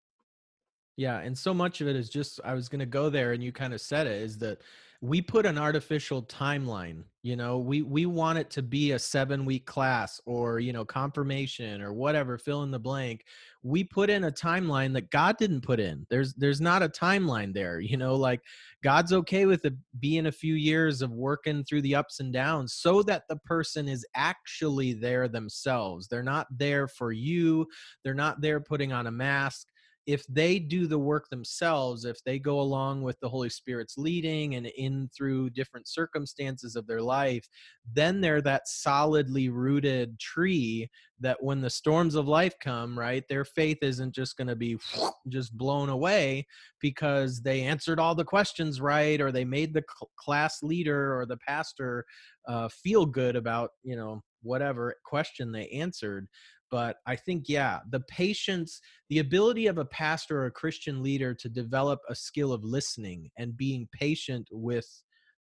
[0.97, 3.43] yeah and so much of it is just i was going to go there and
[3.43, 4.59] you kind of said it is that
[5.03, 9.43] we put an artificial timeline you know we we want it to be a 7
[9.43, 13.25] week class or you know confirmation or whatever fill in the blank.
[13.63, 16.05] We put in a timeline that god didn't put in.
[16.09, 18.39] There's there's not a timeline there you know like
[18.81, 22.73] god's okay with it being a few years of working through the ups and downs
[22.73, 26.07] so that the person is actually there themselves.
[26.07, 27.67] They're not there for you.
[28.05, 29.67] They're not there putting on a mask
[30.05, 34.55] if they do the work themselves, if they go along with the Holy Spirit's leading
[34.55, 37.47] and in through different circumstances of their life,
[37.93, 40.89] then they're that solidly rooted tree
[41.21, 44.77] that when the storms of life come, right, their faith isn't just going to be
[45.29, 46.45] just blown away
[46.81, 49.83] because they answered all the questions right or they made the
[50.17, 52.03] class leader or the pastor
[52.47, 56.27] uh, feel good about, you know, whatever question they answered
[56.73, 61.35] but I think, yeah, the patience, the ability of a pastor or a Christian leader
[61.35, 64.87] to develop a skill of listening and being patient with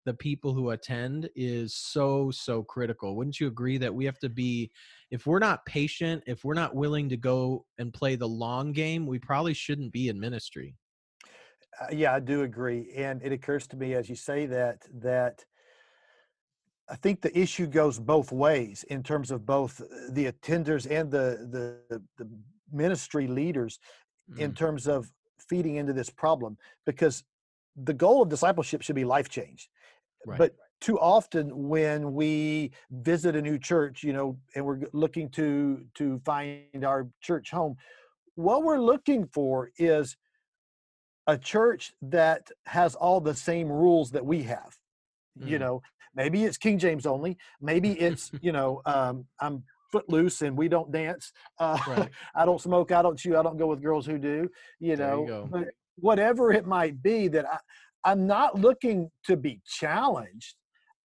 [0.04, 3.16] the people who attend is so, so critical.
[3.16, 4.72] Wouldn't you agree that we have to be,
[5.10, 9.08] if we're not patient, if we're not willing to go and play the long game,
[9.08, 10.76] we probably shouldn't be in ministry?
[11.80, 12.92] Uh, yeah, I do agree.
[12.94, 15.46] And it occurs to me as you say that, that
[16.90, 21.48] I think the issue goes both ways in terms of both the attenders and the
[21.90, 22.30] the, the
[22.72, 23.80] ministry leaders
[24.32, 24.40] mm.
[24.40, 25.12] in terms of
[25.50, 27.24] feeding into this problem because
[27.84, 29.70] the goal of discipleship should be life change.
[30.26, 30.38] Right.
[30.38, 35.86] But too often when we visit a new church, you know, and we're looking to
[35.96, 37.76] to find our church home,
[38.36, 40.18] what we're looking for is
[41.28, 44.78] a church that has all the same rules that we have.
[45.40, 45.48] Mm.
[45.48, 45.82] You know,
[46.16, 47.38] Maybe it's King James only.
[47.62, 51.32] Maybe it's you know um, I'm footloose and we don't dance.
[51.60, 52.10] Uh, right.
[52.36, 52.92] I don't smoke.
[52.92, 53.38] I don't chew.
[53.38, 54.50] I don't go with girls who do.
[54.80, 57.58] You know, you but whatever it might be that I,
[58.04, 60.56] I'm not looking to be challenged.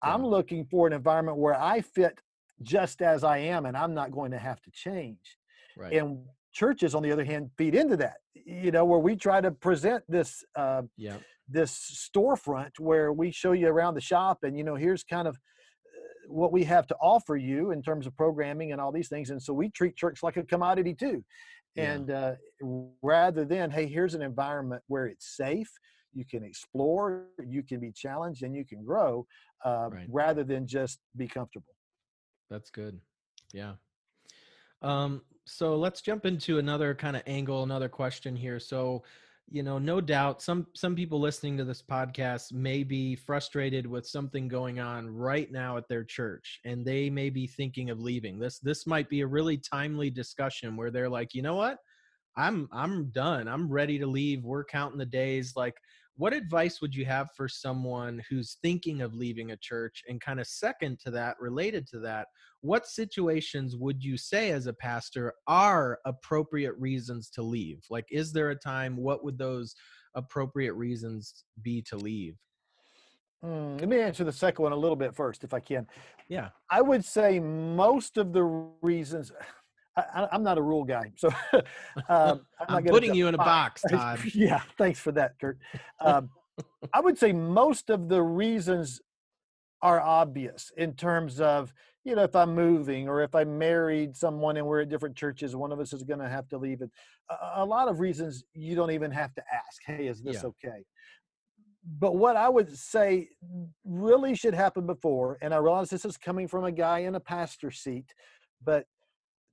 [0.05, 0.15] Yeah.
[0.15, 2.19] I'm looking for an environment where I fit
[2.63, 5.37] just as I am, and I'm not going to have to change.
[5.77, 5.93] Right.
[5.93, 6.25] And
[6.57, 8.17] churches, on the other hand, feed into that.
[8.35, 10.45] You know, where we try to present this.
[10.55, 15.05] Uh, yeah this storefront where we show you around the shop and you know here's
[15.05, 18.93] kind of uh, what we have to offer you in terms of programming and all
[18.93, 21.25] these things and so we treat church like a commodity too
[21.75, 21.93] yeah.
[21.93, 22.33] and uh,
[23.03, 25.71] rather than hey here's an environment where it's safe
[26.13, 29.25] you can explore you can be challenged and you can grow
[29.65, 30.07] uh, right.
[30.11, 31.75] rather than just be comfortable
[32.51, 32.99] that's good
[33.53, 33.75] yeah
[34.83, 38.59] um, so let's jump into another kind of angle another question here.
[38.59, 39.05] So
[39.49, 44.05] you know no doubt some some people listening to this podcast may be frustrated with
[44.05, 48.41] something going on right now at their church and they may be thinking of leaving.
[48.41, 51.79] This this might be a really timely discussion where they're like you know what?
[52.37, 53.47] I'm i'm done.
[53.47, 54.45] I'm ready to leave.
[54.45, 55.55] We're counting the days.
[55.55, 55.77] Like
[56.17, 60.03] what advice would you have for someone who's thinking of leaving a church?
[60.09, 62.29] And kind of second to that related to that
[62.63, 67.85] what situations would you say as a pastor are appropriate reasons to leave?
[67.91, 69.75] Like is there a time what would those
[70.15, 72.37] appropriate reasons be to leave?
[73.45, 75.87] Mm, let me answer the second one a little bit first if i can.
[76.29, 76.49] Yeah.
[76.71, 78.43] I would say most of the
[78.83, 79.31] reasons
[79.97, 81.29] I, am not a rule guy, so
[82.09, 84.21] um, I'm, I'm putting you in a box, Todd.
[84.35, 85.59] yeah, thanks for that, Kurt.
[86.01, 86.31] Um,
[86.93, 89.01] I would say most of the reasons
[89.83, 94.57] are obvious in terms of you know if i'm moving or if i married someone
[94.57, 96.91] and we're at different churches one of us is going to have to leave it
[97.29, 100.49] a, a, lot of reasons you don't even have to ask hey is this yeah.
[100.49, 100.83] okay
[101.99, 103.29] but what I would say
[103.85, 107.21] really should happen before, and I realize this is coming from a guy in a
[107.21, 108.13] pastor seat,
[108.65, 108.87] but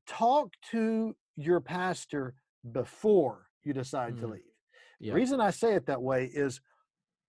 [0.08, 2.34] talk to your pastor
[2.72, 4.20] before you decide mm.
[4.22, 4.42] to leave.
[5.00, 5.12] Yeah.
[5.12, 6.62] The reason I say it that way is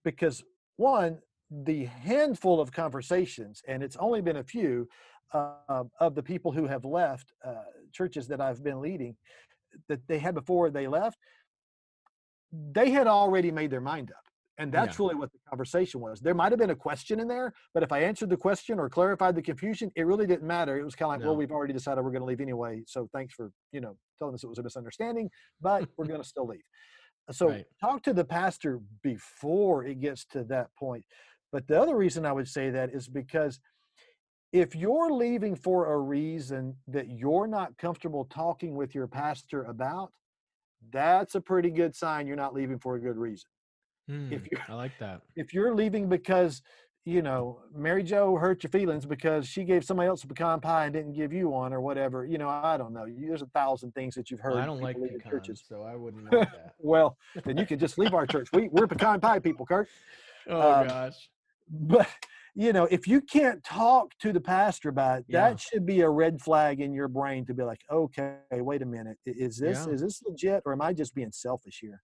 [0.05, 0.43] because
[0.77, 1.19] one,
[1.51, 4.89] the handful of conversations, and it's only been a few
[5.33, 7.55] uh, of the people who have left uh,
[7.93, 9.17] churches that I've been leading
[9.89, 11.19] that they had before they left,
[12.53, 14.24] they had already made their mind up.
[14.59, 15.05] And that's yeah.
[15.05, 16.21] really what the conversation was.
[16.21, 18.89] There might have been a question in there, but if I answered the question or
[18.89, 20.79] clarified the confusion, it really didn't matter.
[20.79, 21.29] It was kind of like, no.
[21.29, 22.83] well, we've already decided we're going to leave anyway.
[22.87, 25.29] So thanks for, you know, telling us it was a misunderstanding,
[25.61, 26.63] but we're going to still leave.
[27.33, 27.65] So right.
[27.81, 31.05] talk to the pastor before it gets to that point.
[31.53, 33.59] But the other reason I would say that is because
[34.53, 40.13] if you're leaving for a reason that you're not comfortable talking with your pastor about,
[40.93, 43.49] that's a pretty good sign you're not leaving for a good reason.
[44.11, 45.23] Mm, if you I like that.
[45.37, 46.63] If you're leaving because
[47.05, 50.85] you know Mary Jo hurt your feelings because she gave somebody else a pecan pie
[50.85, 53.07] and didn't give you one or whatever, you know I don't know.
[53.09, 54.55] There's a thousand things that you've heard.
[54.55, 55.63] Well, I don't like pecans, churches.
[55.67, 56.75] so I wouldn't like that.
[56.79, 58.49] well, then you can just leave our church.
[58.53, 59.89] We we're pecan pie people, Kurt.
[60.47, 61.31] Oh um, gosh.
[61.71, 62.07] But
[62.55, 65.49] you know, if you can't talk to the pastor about it, yeah.
[65.49, 68.87] that should be a red flag in your brain to be like, okay, wait a
[68.87, 69.95] minute, is this yeah.
[69.95, 72.03] is this legit or am I just being selfish here?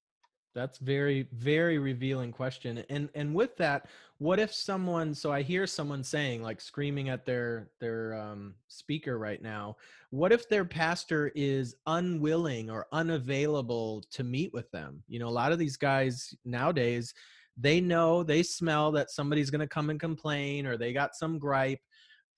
[0.55, 2.85] That's very very revealing question.
[2.91, 3.87] And and with that,
[4.19, 9.19] what if someone so I hear someone saying like screaming at their their um speaker
[9.19, 9.77] right now,
[10.11, 15.03] what if their pastor is unwilling or unavailable to meet with them?
[15.09, 17.15] You know, a lot of these guys nowadays
[17.57, 21.39] they know, they smell that somebody's going to come and complain or they got some
[21.39, 21.81] gripe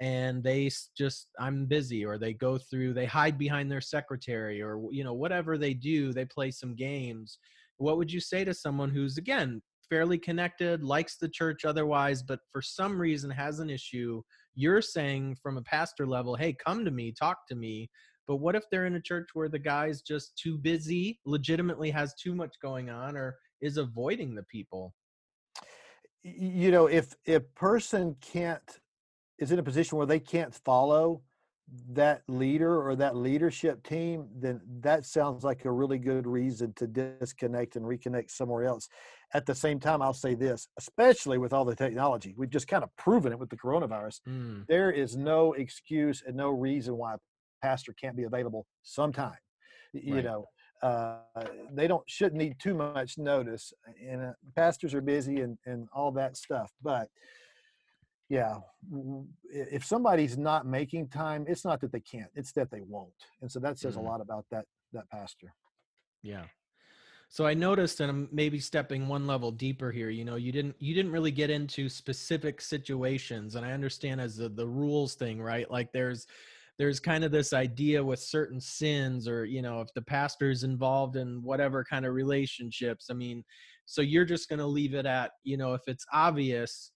[0.00, 4.82] and they just i'm busy or they go through they hide behind their secretary or
[4.90, 7.38] you know whatever they do they play some games
[7.78, 12.40] what would you say to someone who's again fairly connected likes the church otherwise but
[12.50, 14.22] for some reason has an issue?
[14.54, 17.90] You're saying from a pastor level hey come to me talk to me
[18.28, 22.14] but what if they're in a church where the guy's just too busy legitimately has
[22.14, 24.94] too much going on or is avoiding the people?
[26.22, 28.62] You know if if person can't
[29.38, 31.22] is in a position where they can't follow
[31.90, 36.86] that leader or that leadership team, then that sounds like a really good reason to
[36.86, 38.88] disconnect and reconnect somewhere else.
[39.34, 42.84] At the same time, I'll say this, especially with all the technology, we've just kind
[42.84, 44.20] of proven it with the coronavirus.
[44.28, 44.66] Mm.
[44.68, 47.18] There is no excuse and no reason why a
[47.62, 49.36] pastor can't be available sometime.
[49.94, 50.04] Right.
[50.04, 50.44] You know,
[50.82, 51.18] uh,
[51.72, 53.72] they don't shouldn't need too much notice,
[54.04, 57.08] and uh, pastors are busy and and all that stuff, but
[58.32, 58.56] yeah
[59.50, 63.10] if somebody's not making time it's not that they can't it's that they won't
[63.42, 64.06] and so that says mm-hmm.
[64.06, 64.64] a lot about that
[64.94, 65.54] that pastor.
[66.22, 66.44] Yeah.
[67.28, 70.76] So i noticed and i'm maybe stepping one level deeper here you know you didn't
[70.78, 75.40] you didn't really get into specific situations and i understand as the, the rules thing
[75.40, 75.70] right?
[75.70, 76.26] Like there's
[76.78, 80.64] there's kind of this idea with certain sins or you know if the pastor is
[80.64, 83.44] involved in whatever kind of relationships i mean
[83.84, 86.91] so you're just going to leave it at you know if it's obvious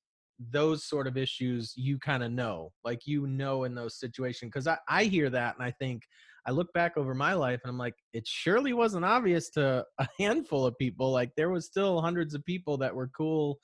[0.51, 4.66] those sort of issues you kind of know like you know in those situations because
[4.66, 6.03] I, I hear that and i think
[6.46, 10.09] i look back over my life and i'm like it surely wasn't obvious to a
[10.18, 13.59] handful of people like there was still hundreds of people that were cool.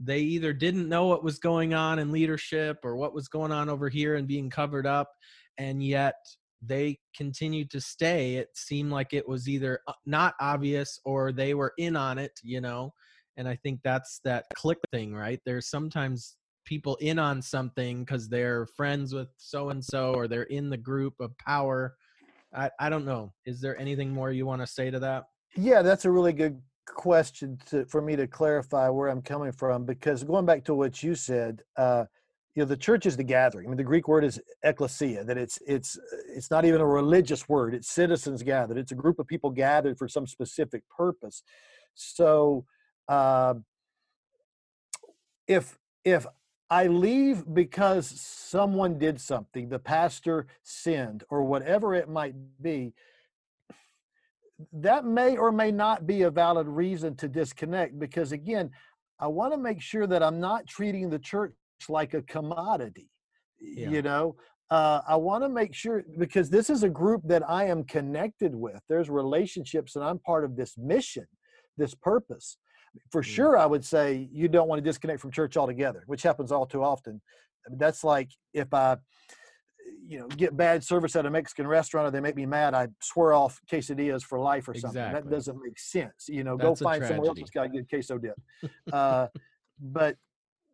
[0.00, 3.68] They either didn't know what was going on in leadership or what was going on
[3.68, 5.10] over here and being covered up
[5.58, 6.14] and yet
[6.62, 8.36] they continued to stay.
[8.36, 12.32] It seemed like it was either uh, not obvious or they were in on it
[12.44, 12.92] you know
[13.38, 15.40] and i think that's that clique thing right?
[15.44, 20.42] There's sometimes people in on something because they're friends with so and so or they're
[20.44, 21.94] in the group of power.
[22.54, 23.32] I, I don't know.
[23.46, 25.24] Is there anything more you want to say to that?
[25.56, 29.84] Yeah that's a really good question to, for me to clarify where i'm coming from
[29.84, 32.04] because going back to what you said uh,
[32.54, 33.66] you know the church is the gathering.
[33.66, 35.96] I mean the greek word is ecclesia that it's it's
[36.34, 37.72] it's not even a religious word.
[37.72, 38.78] It's citizens gathered.
[38.78, 41.44] It's a group of people gathered for some specific purpose.
[41.94, 42.64] So
[43.08, 43.54] uh,
[45.46, 46.26] if if
[46.70, 52.92] I leave because someone did something, the pastor sinned, or whatever it might be,
[54.72, 58.70] that may or may not be a valid reason to disconnect because, again,
[59.18, 61.54] I want to make sure that I'm not treating the church
[61.88, 63.08] like a commodity.
[63.60, 63.90] Yeah.
[63.90, 64.36] You know,
[64.70, 68.54] uh, I want to make sure because this is a group that I am connected
[68.54, 68.80] with.
[68.88, 71.26] There's relationships, and I'm part of this mission,
[71.78, 72.58] this purpose
[73.10, 73.26] For Mm.
[73.26, 76.66] sure, I would say you don't want to disconnect from church altogether, which happens all
[76.66, 77.20] too often.
[77.70, 78.96] That's like if I,
[80.06, 82.88] you know, get bad service at a Mexican restaurant or they make me mad, I
[83.00, 85.12] swear off quesadillas for life or something.
[85.12, 86.28] That doesn't make sense.
[86.28, 88.38] You know, That's go find somewhere else that's got a good queso dip.
[88.92, 89.28] uh,
[89.78, 90.16] but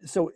[0.05, 0.33] so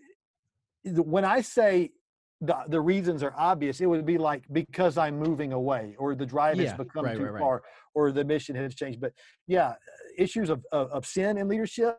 [0.85, 1.93] when I say
[2.41, 6.27] the, the reasons are obvious, it would be like because I'm moving away or the
[6.27, 7.41] drive Yeah, has become right, too right, right.
[7.41, 7.63] far
[7.95, 9.01] or the mission has changed.
[9.01, 9.13] But
[9.47, 9.75] yeah,
[10.19, 11.99] issues of, of, of sin in leadership,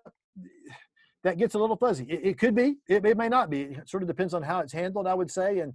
[1.23, 2.05] that gets a little fuzzy.
[2.05, 3.61] It, it could be, it, it may not be.
[3.63, 5.59] It sort of depends on how it's handled, I would say.
[5.59, 5.73] And,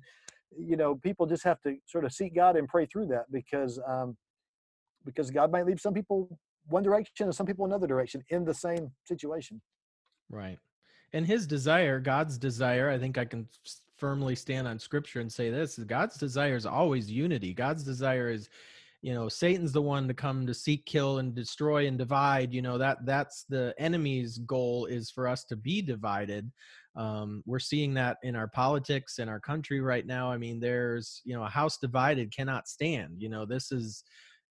[0.57, 3.79] you know, people just have to sort of seek God and pray through that because,
[3.87, 4.17] um,
[5.05, 6.39] because God might lead some people
[6.69, 9.61] one direction and some people another direction in the same situation.
[10.31, 10.59] Right.
[11.13, 13.47] And his desire, God's desire, I think I can
[13.97, 17.53] firmly stand on scripture and say this is God's desire is always unity.
[17.53, 18.49] God's desire is,
[19.05, 22.55] you know, Satan's the one to come to seek, kill, and destroy and divide.
[22.55, 26.51] You know, that that's the enemy's goal is for us to be divided.
[26.97, 30.33] Um, we're seeing that in our politics in our country right now.
[30.33, 33.17] I mean, there's, you know, a house divided cannot stand.
[33.19, 34.05] You know, this is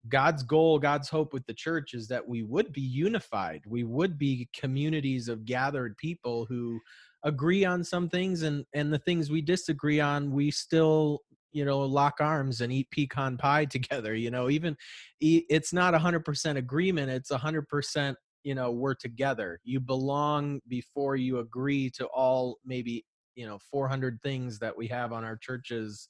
[0.08, 3.64] God's goal, God's hope with the church is that we would be unified.
[3.66, 6.80] We would be communities of gathered people who
[7.24, 11.22] agree on some things and and the things we disagree on, we still,
[11.54, 14.76] you know, lock arms and eat pecan pie together, you know, even
[15.22, 19.58] it's not 100% agreement, it's 100% you know, we're together.
[19.64, 25.14] You belong before you agree to all maybe, you know, 400 things that we have
[25.14, 26.10] on our church's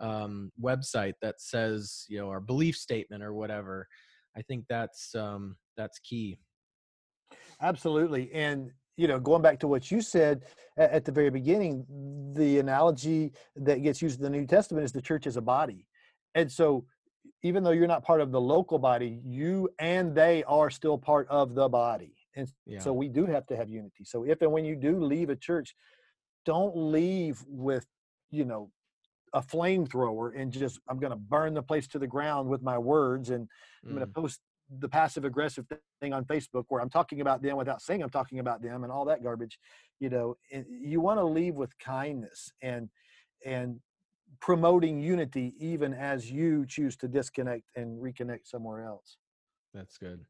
[0.00, 3.88] um, website that says you know our belief statement or whatever
[4.36, 6.38] i think that's um, that's key
[7.60, 8.30] Absolutely.
[8.32, 10.44] And, you know, going back to what you said
[10.76, 11.86] at, at the very beginning,
[12.36, 15.86] the analogy that gets used in the New Testament is the church as a body.
[16.34, 16.84] And so,
[17.42, 21.28] even though you're not part of the local body, you and they are still part
[21.30, 22.16] of the body.
[22.36, 24.04] And yeah so, we do have to have unity.
[24.04, 25.76] So, if and when you do leave a church,
[26.44, 27.86] don't leave with,
[28.30, 28.72] you know,
[29.34, 32.78] a flamethrower and just, I'm going to burn the place to the ground with my
[32.78, 33.48] words and
[33.88, 34.40] I'm going to Mm, post
[34.78, 35.66] the passive aggressive
[36.00, 38.92] thing on Facebook where I'm talking about them without saying I'm talking about them and
[38.92, 39.58] all that garbage.
[39.98, 40.36] You know,
[40.68, 42.88] you want to leave with kindness and
[43.44, 43.80] and
[44.40, 49.16] promoting unity even as you choose to disconnect and reconnect somewhere else.
[49.72, 50.20] that's good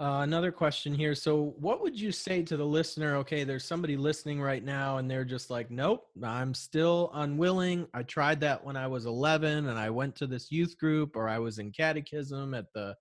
[0.00, 1.14] uh, another question here.
[1.14, 5.10] So what would you say to the listener okay there's somebody listening right now and
[5.10, 7.86] they're just like nope i'm still unwilling.
[7.94, 11.28] I tried that when i was 11 and i went to this youth group or
[11.28, 12.94] i was in catechism at the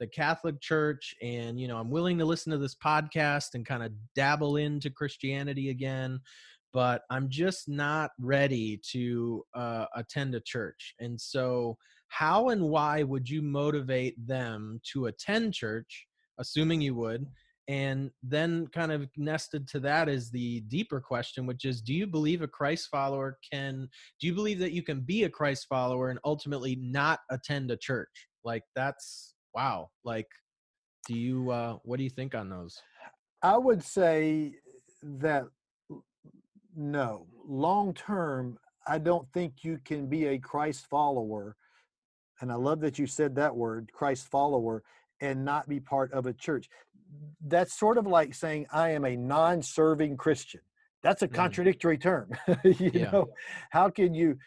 [0.00, 3.82] the catholic church and you know i'm willing to listen to this podcast and kind
[3.82, 6.20] of dabble into christianity again
[6.72, 10.94] but i'm just not ready to uh, attend a church.
[11.00, 11.76] And so
[12.08, 16.06] how and why would you motivate them to attend church
[16.38, 17.26] assuming you would
[17.68, 22.06] and then kind of nested to that is the deeper question which is do you
[22.06, 23.88] believe a christ follower can
[24.20, 27.76] do you believe that you can be a christ follower and ultimately not attend a
[27.76, 30.26] church like that's wow like
[31.06, 32.80] do you uh what do you think on those
[33.42, 34.54] I would say
[35.02, 35.46] that
[36.76, 38.56] no, long term,
[38.86, 41.56] I don't think you can be a Christ follower.
[42.40, 44.84] And I love that you said that word, Christ follower,
[45.22, 46.68] and not be part of a church.
[47.46, 50.60] That's sort of like saying, I am a non serving Christian.
[51.02, 51.34] That's a Mm.
[51.34, 52.30] contradictory term.
[52.64, 53.10] you Yeah.
[53.10, 53.28] know,
[53.70, 54.38] how can you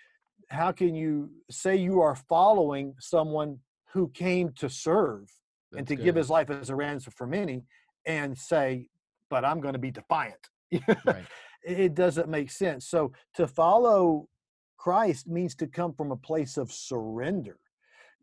[0.50, 3.60] how can you say you are following someone
[3.94, 5.32] who came to serve
[5.72, 7.64] and That's to give his life as a ransom for many
[8.06, 8.88] and say,
[9.32, 10.50] but I'm going to be defiant.
[11.06, 11.26] right
[11.66, 12.88] it doesn't make sense.
[12.88, 14.30] So to follow
[14.78, 17.58] Christ means to come from a place of surrender.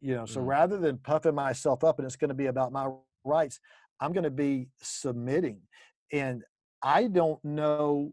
[0.02, 0.46] You know, so Mm.
[0.46, 2.90] rather than puffing myself up and it's going to be about my
[3.24, 3.60] rights,
[4.00, 5.62] I'm going to be submitting.
[6.12, 6.44] And
[6.82, 8.12] I don't know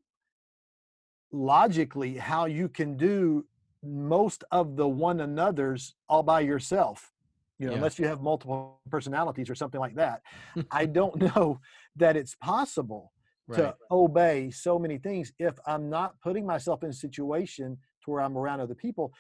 [1.32, 3.46] logically how you can do
[3.84, 7.12] most of the one another's all by yourself.
[7.58, 7.78] You know, Yeah.
[7.78, 10.22] unless you have multiple personalities or something like that.
[10.72, 11.60] I don't know
[11.98, 13.12] that it's possible
[13.48, 18.12] right to obey so many things if I'm not putting myself in a situation to
[18.12, 19.12] where I'm around other people.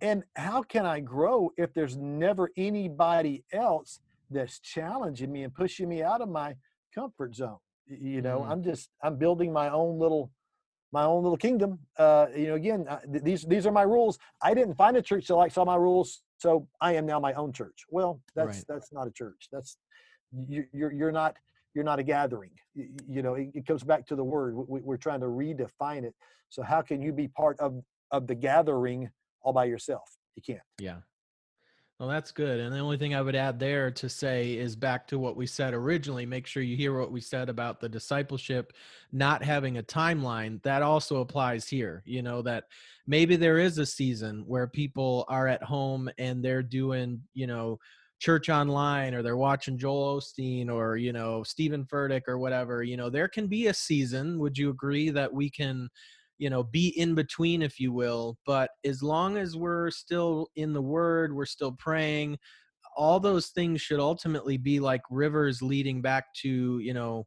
[0.00, 5.88] And how can I grow if there's never anybody else that's challenging me and pushing
[5.88, 6.56] me out of my
[6.94, 7.58] comfort zone?
[7.86, 8.48] You know, Mhm.
[8.50, 10.30] I'm just I'm building my own little
[10.92, 11.78] my own little kingdom.
[11.98, 14.18] Uh, you know, again, uh, th- these these are my rules.
[14.40, 17.32] I didn't find a church that likes all my rules, so I am now my
[17.34, 17.84] own church.
[17.90, 18.64] Well, that's Right.
[18.68, 19.48] that's not a church.
[19.52, 19.78] That's
[20.48, 21.36] you, you're you're not
[21.74, 22.52] you're not a gathering.
[22.74, 24.54] Y- y- You know, it, it comes back to the word.
[24.56, 26.14] We, we're trying to redefine it.
[26.48, 29.10] So how can you be part of of the gathering
[29.46, 30.18] all by yourself?
[30.34, 30.62] You can't.
[30.80, 30.98] Yeah.
[31.98, 32.60] Well, that's good.
[32.60, 35.46] And the only thing I would add there to say is back to what we
[35.46, 38.74] said originally make sure you hear what we said about the discipleship
[39.12, 40.62] not having a timeline.
[40.62, 42.02] That also applies here.
[42.04, 42.64] You know, that
[43.06, 47.78] maybe there is a season where people are at home and they're doing, you know,
[48.18, 52.82] church online or they're watching Joel Osteen or, you know, Steven Furtick or whatever.
[52.82, 54.38] You know, there can be a season.
[54.40, 55.88] Would you agree that we can?
[56.38, 60.72] You know be in between if you will but as long as we're still in
[60.72, 62.36] the word we're still praying
[62.96, 67.26] all those things should ultimately be like rivers leading back to you know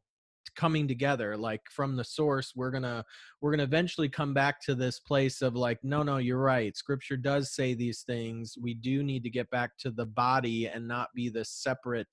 [0.56, 3.04] coming together like from the source we're gonna
[3.40, 7.16] we're gonna eventually come back to this place of like no no you're right scripture
[7.16, 11.08] does say these things we do need to get back to the body and not
[11.14, 12.08] be the separate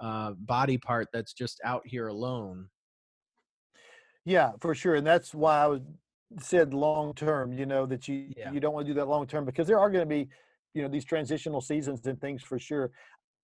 [0.00, 2.68] uh, body part that's just out here alone.
[4.24, 5.80] Yeah for sure and that's why i was
[6.38, 8.52] said long term, you know, that you Yeah.
[8.52, 10.28] you don't want to do that long term because there are going to be,
[10.74, 12.92] you know, these transitional seasons and things for sure.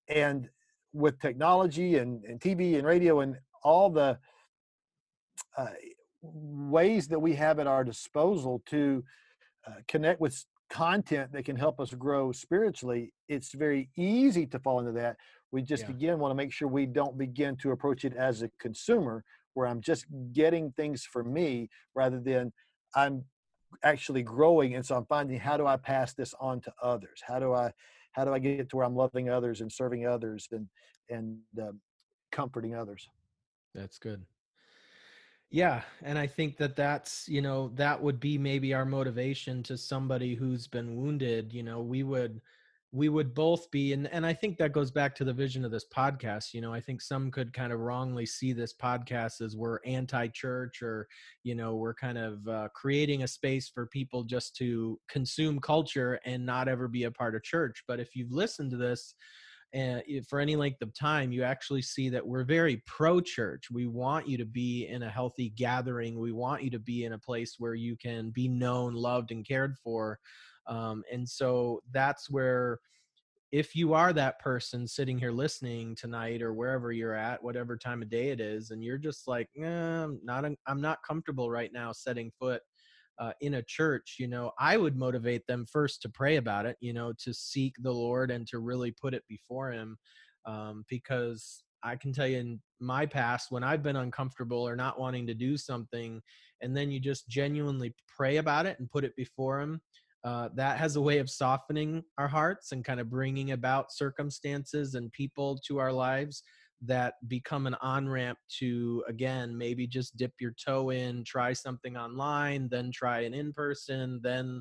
[0.09, 0.49] And
[0.93, 4.19] with technology and, and TV and radio and all the
[5.57, 5.71] uh,
[6.23, 9.03] ways that we have at our disposal to
[9.67, 14.81] uh, connect with content that can help us grow spiritually, it's very easy to fall
[14.81, 15.17] into that.
[15.51, 15.91] We just Yeah.
[15.91, 19.25] again want to make sure we don't begin to approach it as a consumer
[19.55, 22.53] where I'm just getting things for me rather than
[22.97, 23.25] I'm
[23.85, 27.23] actually growing and so i'm finding how do i pass this on to others?
[27.27, 27.73] How do i
[28.13, 30.67] how do i get to where i'm loving others and serving others and
[31.11, 31.81] and um,
[32.33, 33.09] comforting others?
[33.75, 34.25] That's good.
[35.51, 39.77] Yeah and i think that that's you know that would be maybe our motivation to
[39.77, 42.41] somebody who's been wounded you know we would
[42.97, 45.71] we would both be and and I think that goes back to the vision of
[45.71, 49.55] this podcast you know I think some could kind of wrongly see this podcast as
[49.55, 51.07] we're anti-church or
[51.43, 56.19] you know we're kind of uh, creating a space for people just to consume culture
[56.25, 57.85] and not ever be a part of church.
[57.87, 59.15] But if you've listened to this
[59.75, 63.87] and for any length of time you actually see that we're very pro church we
[63.87, 66.19] want you to be in a healthy gathering.
[66.19, 69.47] We want you to be in a place where you can be known loved and
[69.47, 70.19] cared for
[70.69, 72.79] um, and so that's where
[73.53, 78.03] if you are that person sitting here listening tonight or wherever you're at whatever time
[78.03, 81.73] of day it is and you're just like eh, i'm not i'm not comfortable right
[81.73, 82.61] now setting foot
[83.19, 86.77] uh, in a church you know i would motivate them first to pray about it
[86.81, 89.97] you know to seek the lord and to really put it before him
[90.45, 95.01] um, because i can tell you in my past when i've been uncomfortable or not
[95.01, 96.21] wanting to do something
[96.61, 99.81] and then you just genuinely pray about it and put it before him
[100.27, 104.95] uh, that has a way of softening our hearts and kind of bringing about circumstances
[104.95, 106.43] and people to our lives
[106.83, 111.97] that become an on ramp to again maybe just dip your toe in try something
[111.97, 114.61] online then try an in person then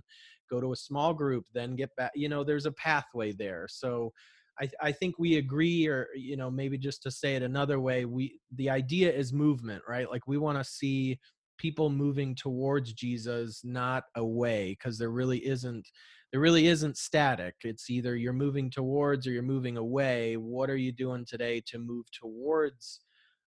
[0.49, 3.67] go to a small group then get back you know there's a pathway there.
[3.69, 4.13] So
[4.59, 8.05] I, I think we agree or you know maybe just to say it another way
[8.05, 10.09] we the idea is movement right?
[10.09, 11.19] Like we want to see
[11.57, 15.87] people moving towards Jesus, not away, because there really isn't
[16.31, 17.55] there really isn't static.
[17.63, 20.35] It's either you're moving towards or you're moving away.
[20.35, 22.99] What are you doing today to move towards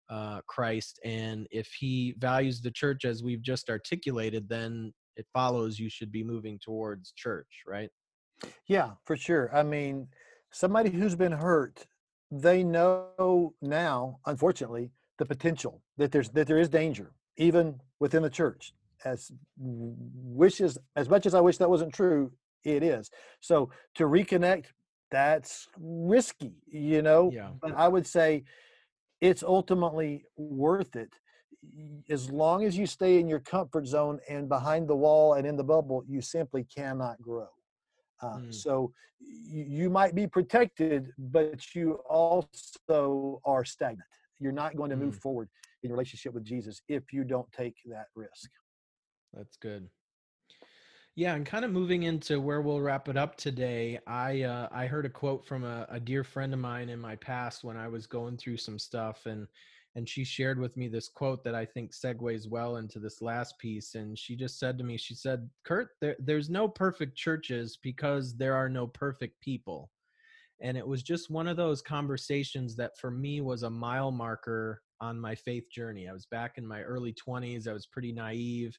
[0.09, 0.99] uh, Christ?
[1.05, 6.11] And if He values the church as we've just articulated, then it follows you should
[6.11, 7.91] be moving towards church, right?
[8.69, 9.55] Yeah, for sure.
[9.55, 10.09] I mean,
[10.53, 11.87] somebody who's been hurt,
[12.31, 18.30] they know now, unfortunately, the potential that there's that there is danger even within the
[18.30, 18.72] church.
[19.05, 22.32] As wishes, as much as I wish that wasn't true,
[22.64, 23.11] it is.
[23.41, 24.66] So to reconnect,
[25.11, 27.30] that's risky, you know.
[27.32, 27.51] Yeah.
[27.62, 28.45] But I would say
[29.20, 31.11] it's ultimately worth it
[32.09, 35.57] as long as you stay in your comfort zone and behind the wall and in
[35.57, 37.49] the bubble, you simply cannot grow.
[38.22, 38.55] Uh, mm.
[38.55, 44.09] So you, you might be protected, but you also are stagnant.
[44.39, 45.22] You're not going to move mm.
[45.22, 45.49] forward
[45.89, 48.51] in relationship with Jesus if you don't take that risk.
[49.32, 49.89] That's good.
[51.16, 53.99] Yeah, and kind of moving into where we'll wrap it up today.
[54.07, 57.16] I uh, I heard a quote from a, a dear friend of mine in my
[57.16, 59.49] past when I was going through some stuff, and
[59.97, 63.59] and she shared with me this quote that I think segues well into this last
[63.59, 63.97] piece.
[63.97, 68.36] And she just said to me, she said, "Kurt, there, there's no perfect churches because
[68.36, 69.91] there are no perfect people."
[70.61, 74.82] And it was just one of those conversations that for me was a mile marker
[75.01, 76.09] on my faith journey.
[76.09, 78.76] I was back in my early 20s, I was pretty naive.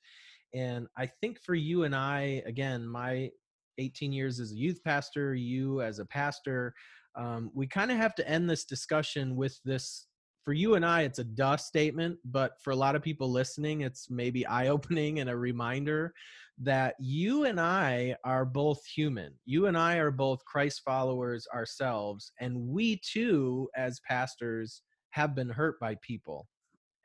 [0.53, 3.29] And I think for you and I, again, my
[3.77, 6.73] 18 years as a youth pastor, you as a pastor,
[7.15, 10.05] um, we kind of have to end this discussion with this.
[10.45, 13.81] For you and I, it's a duh statement, but for a lot of people listening,
[13.81, 16.13] it's maybe eye opening and a reminder
[16.61, 19.33] that you and I are both human.
[19.45, 22.31] You and I are both Christ followers ourselves.
[22.39, 24.81] And we too, as pastors,
[25.11, 26.47] have been hurt by people.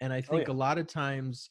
[0.01, 0.53] And I Oh, think yeah.
[0.53, 1.51] a lot of times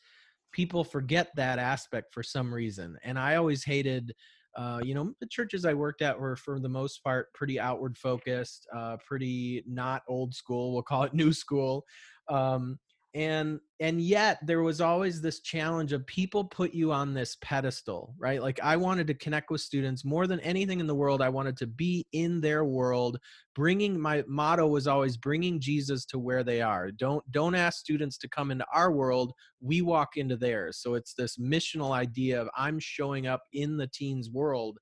[0.51, 2.97] people forget that aspect for some reason.
[3.04, 4.14] And I always hated,
[4.56, 7.97] uh, you know, the churches I worked at were for the most part pretty outward
[7.97, 10.74] focused, uh, pretty not old school.
[10.74, 11.86] We'll call it new school.
[12.30, 12.80] Um,
[13.16, 18.16] and and yet there was always this challenge of people put you on this pedestal
[18.18, 18.41] right?
[18.41, 21.22] Like i wanted to connect with students more than anything in the world.
[21.22, 23.20] I wanted to be in their world.
[23.55, 26.91] Bringing my motto was always bringing jesus to where they are.
[26.91, 29.34] Don't don't ask students to come into our world.
[29.61, 30.80] We walk into theirs.
[30.80, 34.80] So it's this missional idea of i'm showing up in the teens world.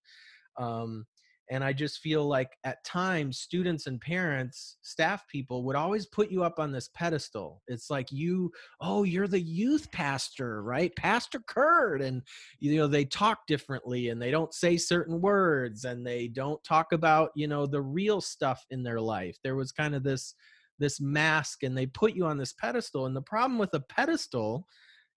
[0.58, 1.06] Um,
[1.52, 6.32] and i just feel like at times students and parents staff people would always put
[6.32, 7.62] you up on this pedestal.
[7.68, 10.96] It's like you oh you're the youth pastor right?
[10.96, 12.22] Pastor kurt and
[12.60, 16.94] you know they talk differently and they don't say certain words and they don't talk
[16.94, 19.38] about you know the real stuff in their life.
[19.44, 20.36] There was kind of this
[20.80, 24.66] this mask and they put you on this pedestal and the problem with a pedestal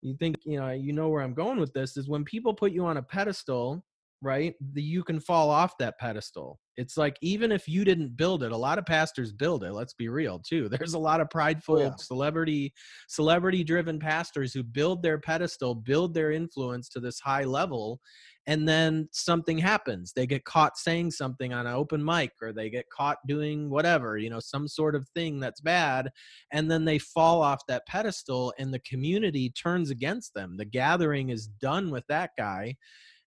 [0.02, 2.72] you think you know you know where i'm going with this is when people put
[2.72, 3.82] you on a pedestal
[4.22, 4.54] right?
[4.72, 6.58] The, you can fall off that pedestal.
[6.76, 9.94] It's like even if you didn't build it a lot of pastors build it let's
[9.94, 10.68] be real too.
[10.70, 11.94] There's a lot of oh, prideful yeah.
[11.98, 12.72] celebrity
[13.08, 18.00] celebrity driven pastors who build their pedestal build their influence to this high level
[18.46, 20.12] and then something happens.
[20.14, 24.16] They get caught saying something on an open mic or they get caught doing whatever
[24.16, 26.10] you know some sort of thing that's bad
[26.52, 30.56] and then they fall off that pedestal and the community turns against them.
[30.56, 32.76] The gathering is done with that guy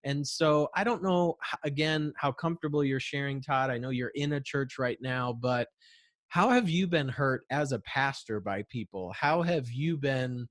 [0.08, 1.36] and so I don't know,
[1.66, 3.70] again, how comfortable you're sharing, Todd.
[3.70, 5.68] I know you're in a church right now, but
[6.30, 9.14] how have you been hurt as a pastor by people?
[9.14, 10.47] How have you been,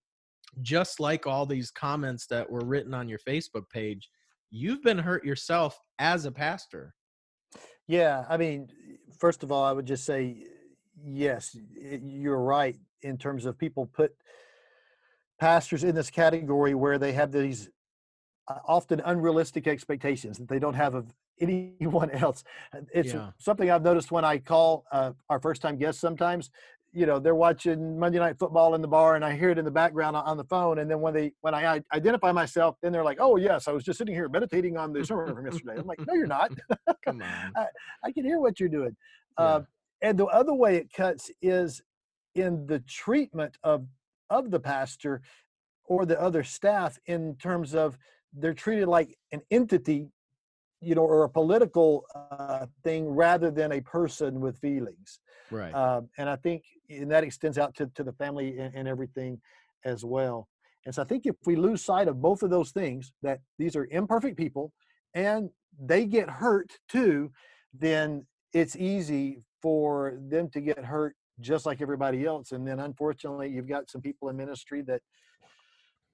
[0.61, 4.11] just like all these comments that were written on your Facebook page,
[4.51, 6.93] you've been hurt yourself as a pastor?
[7.89, 8.69] Yeah, I mean,
[9.19, 10.45] first of all, I would just say
[11.03, 14.13] yes, you're right in terms of people put
[15.41, 17.71] pastors in this category where they have these
[18.67, 21.07] often unrealistic expectations that they don't have of
[21.41, 22.45] anyone else.
[22.95, 23.31] It's Yeah.
[23.39, 26.51] something I've noticed when I call uh, our first time guests sometimes.
[26.93, 29.67] You know, they're watching Monday Night Football in the bar, and I hear it in
[29.67, 30.79] the background on- the phone.
[30.79, 33.73] And then when they when I i- identify myself, then they're like, "Oh yes, I
[33.73, 36.53] was just sitting here meditating on the sermon from yesterday." I'm like, "No, you're not.
[37.05, 37.21] Come
[37.57, 37.67] on.
[38.03, 38.97] I can hear what you're doing."
[39.39, 39.45] Yeah.
[39.45, 39.63] Uh,
[40.01, 41.83] and the other way it cuts is
[42.35, 43.87] in the treatment of
[44.31, 45.21] of the pastor
[45.85, 47.99] or the other staff in terms of
[48.37, 50.09] they're treated like an entity
[50.81, 55.21] you know or a political uh, thing rather than a person with feelings.
[55.51, 55.73] Right.
[55.73, 59.41] um, and i think and that extends out to, to the family and, and everything
[59.85, 60.49] as well.
[60.85, 63.75] And so i think if we lose sight of both of those things that these
[63.77, 64.73] are imperfect people
[65.15, 67.31] and they get hurt too
[67.79, 72.53] then it's easy for them to get hurt just like everybody else.
[72.53, 75.03] And then unfortunately you've got some people in ministry that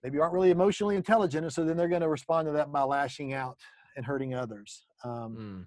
[0.02, 2.82] maybe aren't really emotionally intelligent and so then they're going to respond to that by
[2.82, 3.56] lashing out
[3.96, 5.66] and hurting others um, Mm.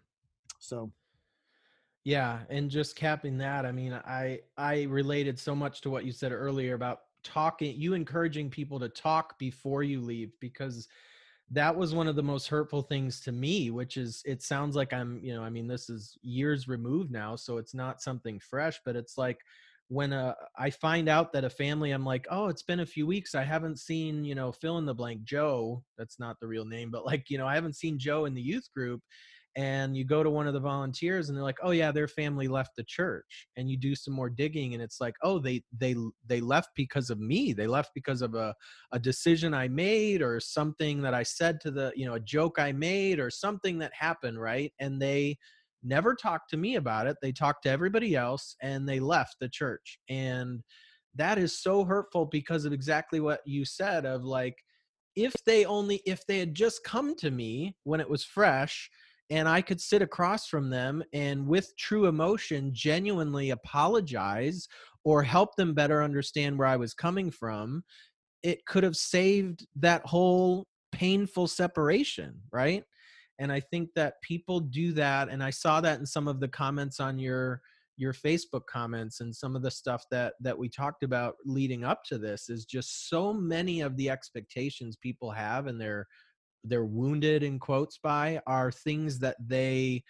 [0.60, 0.92] so
[2.04, 6.12] Yeah, and just capping that, I mean, I I related so much to what you
[6.12, 10.88] said earlier about talking, you encouraging people to talk before you leave because
[11.52, 14.94] that was one of the most hurtful things to me, which is it sounds like
[14.94, 18.80] I'm, you know, I mean, this is years removed now, so it's not something fresh,
[18.86, 19.40] but it's like
[19.90, 23.06] when uh, I find out that a family, I'm like, oh, it's been a few
[23.06, 23.36] weeks.
[23.36, 25.84] I haven't seen, you know, fill in the blank Joe.
[25.98, 28.42] That's not the real name, but like, you know, I haven't seen Joe in the
[28.42, 29.02] youth group
[29.58, 32.48] and you go to one of the volunteers and they're like oh yeah their family
[32.48, 35.96] left the church and you do some more digging and it's like oh they they
[36.28, 38.54] they left because of me they left because of a,
[38.92, 42.60] a decision i made or something that i said to the you know a joke
[42.60, 45.38] i made or something that happened right and they
[45.86, 49.50] never talked to me about it they talked to everybody else and they left the
[49.50, 50.62] church and
[51.16, 54.56] that is so hurtful because of exactly what you said of like
[55.16, 58.90] if they only if they had just come to me when it was fresh
[59.30, 64.68] and I could sit across from them and with true emotion genuinely apologize
[65.04, 67.84] or help them better understand where I was coming from,
[68.44, 72.84] it could have saved that whole painful separation, right?
[73.40, 76.48] And I think that people do that and I saw that in some of the
[76.48, 77.62] comments on your
[77.98, 82.04] your Facebook comments and some of the stuff that that we talked about leading up
[82.06, 86.06] to this is just so many of the expectations people have and they're
[86.64, 90.04] they're wounded in quotes by are things that they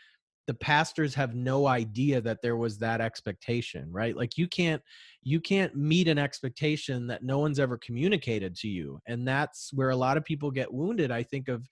[0.48, 4.16] the pastors have no idea that there was that expectation right?
[4.16, 4.82] Like you can't
[5.26, 9.90] you can't meet an expectation that no one's ever communicated to you and that's where
[9.90, 11.68] a lot of people get wounded i think of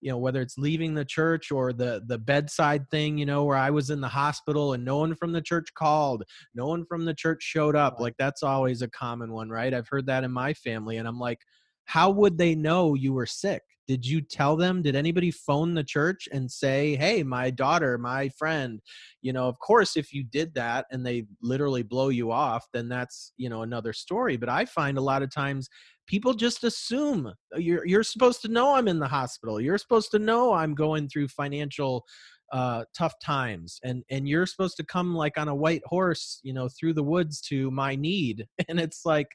[0.00, 3.56] you know whether it's leaving the church or the the bedside thing you know where
[3.56, 6.22] i was in the hospital and no one from the church called
[6.54, 9.74] no one from the church showed up like that's always a common one right?
[9.74, 11.40] I've heard that in my family and i'm like
[11.88, 15.82] how would they know you were sick did you tell them did anybody phone the
[15.82, 18.80] church and say hey my daughter my friend
[19.22, 22.88] you know of course if you did that and they literally blow you off then
[22.88, 25.68] that's you know another story but i find a lot of times
[26.08, 29.60] people just assume uh, you're you're supposed to know I'm in the hospital.
[29.60, 32.04] You're supposed to know I'm going through financial
[32.52, 36.52] uh, tough times, and and you're supposed to come like on a white horse, you
[36.52, 38.46] know, through the woods to my need.
[38.68, 39.28] And it's like,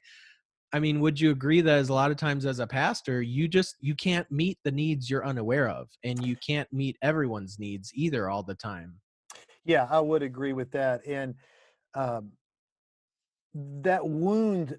[0.74, 3.46] I mean, would you agree that as a lot of times as a pastor, you
[3.46, 7.92] just you can't meet the needs you're unaware of, and you can't meet everyone's needs
[7.94, 8.96] either all the time.
[9.64, 11.36] Yeah, I would agree with that, and
[11.94, 12.32] um,
[13.54, 14.76] that wound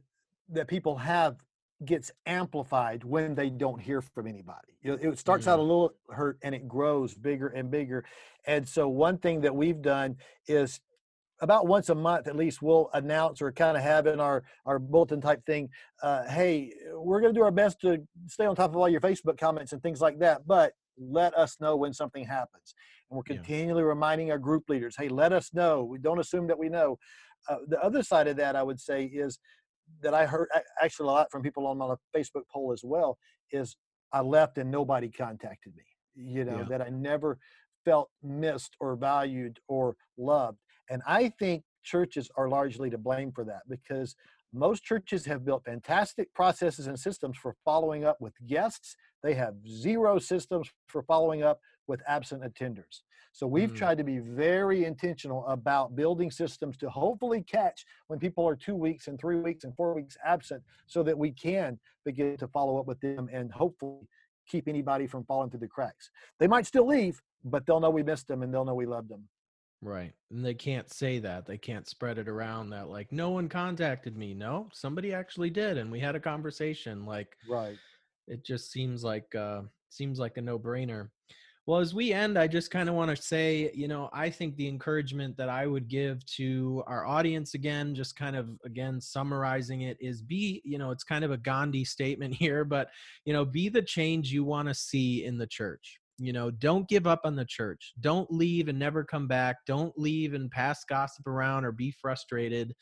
[0.49, 1.37] that people have
[1.85, 4.77] gets amplified when they don't hear from anybody.
[4.81, 5.53] You know, it starts mm-hmm.
[5.53, 8.05] out a little hurt and it grows bigger and bigger.
[8.47, 10.15] And so one thing that we've done
[10.47, 10.79] is
[11.41, 14.79] about once a month at least we'll announce or kind of have in our our
[14.79, 15.69] bulletin type thing
[16.03, 19.01] uh, hey we're going to do our best to stay on top of all your
[19.01, 22.73] facebook comments and things like that but let us know when something happens
[23.09, 23.87] and we're continually yeah.
[23.87, 26.97] reminding our group leaders hey let us know we don't assume that we know
[27.49, 29.39] uh, the other side of that i would say is
[30.01, 30.49] that I heard
[30.81, 33.17] actually a lot from people on my Facebook poll as well
[33.51, 33.75] is
[34.11, 35.83] I left and nobody contacted me.
[36.15, 36.65] You know, yeah.
[36.69, 37.37] that I never
[37.83, 40.59] felt missed or valued or loved.
[40.89, 44.15] And I think churches are largely to blame for that because
[44.53, 48.95] most churches have built fantastic processes and systems for following up with guests.
[49.21, 53.01] They have zero systems for following up with absent attenders.
[53.35, 53.75] So we've mm.
[53.75, 58.75] tried to be very intentional about building systems to hopefully catch when people are two
[58.75, 62.79] weeks and three weeks and four weeks absent so that we can begin to follow
[62.79, 64.07] up with them and hopefully
[64.47, 66.11] keep anybody from falling through the cracks.
[66.39, 69.09] They might still leave, but they'll know we missed them and they'll know we loved
[69.09, 69.27] them.
[69.85, 70.13] Right.
[70.31, 71.45] And they can't say that.
[71.45, 74.33] They can't spread it around that like no one contacted me.
[74.33, 77.77] No, somebody actually did and we had a conversation like Right.
[78.27, 81.09] It just seems like uh seems like a no-brainer.
[81.67, 84.55] Well, as we end, I just kind of want to say, you know, I think
[84.55, 89.81] the encouragement that I would give to our audience again, just kind of again summarizing
[89.81, 92.89] it, is be, you know, it's kind of a Gandhi statement here, but,
[93.25, 95.99] you know, be the change you want to see in the church.
[96.17, 97.93] You know, don't give up on the church.
[97.99, 99.57] Don't leave and never come back.
[99.67, 102.73] Don't leave and pass gossip around or be frustrated.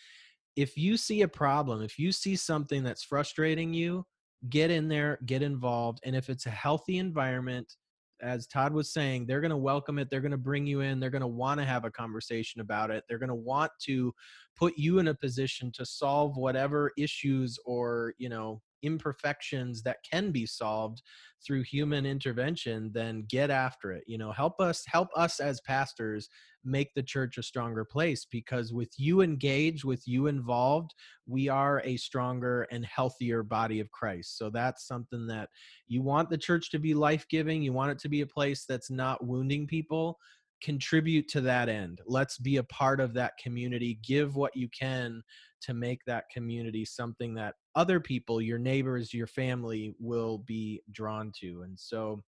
[0.55, 4.05] If you see a problem, if you see something that's frustrating you,
[4.49, 5.99] get in there, get involved.
[6.03, 7.73] And if it's a healthy environment,
[8.21, 10.09] as Todd was saying, they're going to welcome it.
[10.09, 10.99] They're going to bring you in.
[10.99, 13.03] They're going to want to have a conversation about it.
[13.07, 14.13] They're going to want to
[14.55, 20.31] put you in a position to solve whatever issues or, you know, imperfections that can
[20.31, 21.01] be solved
[21.45, 26.29] through human intervention then get after it you know help us help us as pastors
[26.65, 30.93] make the church a stronger place because with you engaged with you involved
[31.25, 34.37] we are a stronger and healthier body of christ.
[34.37, 35.49] So that's something that
[35.87, 38.89] you want the church to be life-giving you want it to be a place that's
[38.89, 40.17] not wounding people
[40.63, 45.21] contribute to that end let's be a part of that community give what you can
[45.63, 51.31] to make that community something that other people, your neighbors, your family will be drawn
[51.39, 51.63] to.
[51.63, 52.21] And so,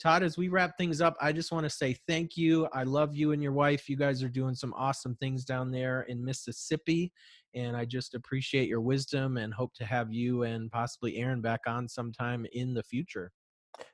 [0.00, 2.68] Todd, as we wrap things up, I just want to say thank you.
[2.72, 3.88] I love you and your wife.
[3.88, 7.12] You guys are doing some awesome things down there in Mississippi.
[7.54, 11.60] And I just appreciate your wisdom and hope to have you and possibly Erin back
[11.66, 13.32] on sometime in the future.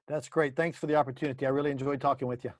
[0.06, 0.56] That's great.
[0.56, 1.46] Thanks for the opportunity.
[1.46, 2.52] I really enjoyed talking with you.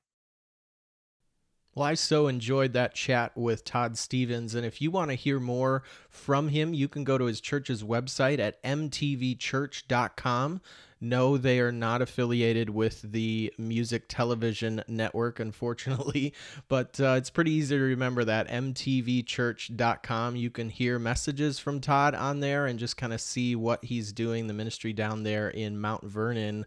[1.79, 4.57] Well, I so enjoyed that chat with Todd Stevens.
[4.57, 7.85] And if you want to hear more from him, you can go to his church's
[7.85, 10.61] website at mtvchurch.com.
[11.01, 16.35] No, they are not affiliated with the Music Television Network, unfortunately,
[16.68, 20.35] but uh, it's pretty easy to remember that mtvchurch.com.
[20.35, 24.12] You can hear messages from Todd on there and just kind of see what he's
[24.12, 26.66] doing, the ministry down there in Mount Vernon,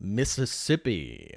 [0.00, 1.36] Mississippi.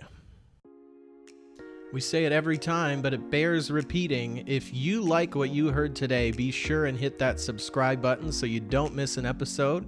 [1.93, 4.45] We say it every time, but it bears repeating.
[4.47, 8.47] If you like what you heard today, be sure and hit that subscribe button so
[8.47, 9.85] you don't miss an episode.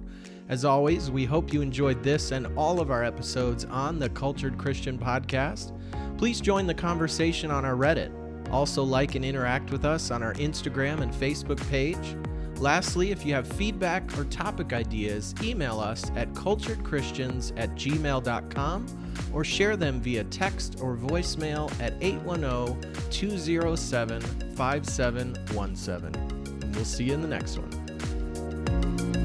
[0.48, 4.56] As always, we hope you enjoyed this and all of our episodes on the Cultured
[4.56, 5.76] Christian Podcast.
[6.16, 8.12] Please join the conversation on our Reddit.
[8.52, 12.14] Also, like and interact with us on our Instagram and Facebook page.
[12.58, 18.86] Lastly, if you have feedback or topic ideas, email us at culturedchristians at gmail.com
[19.32, 24.20] or share them via text or voicemail at 810 207
[24.56, 26.72] 5717.
[26.72, 29.15] We'll see you in the next one.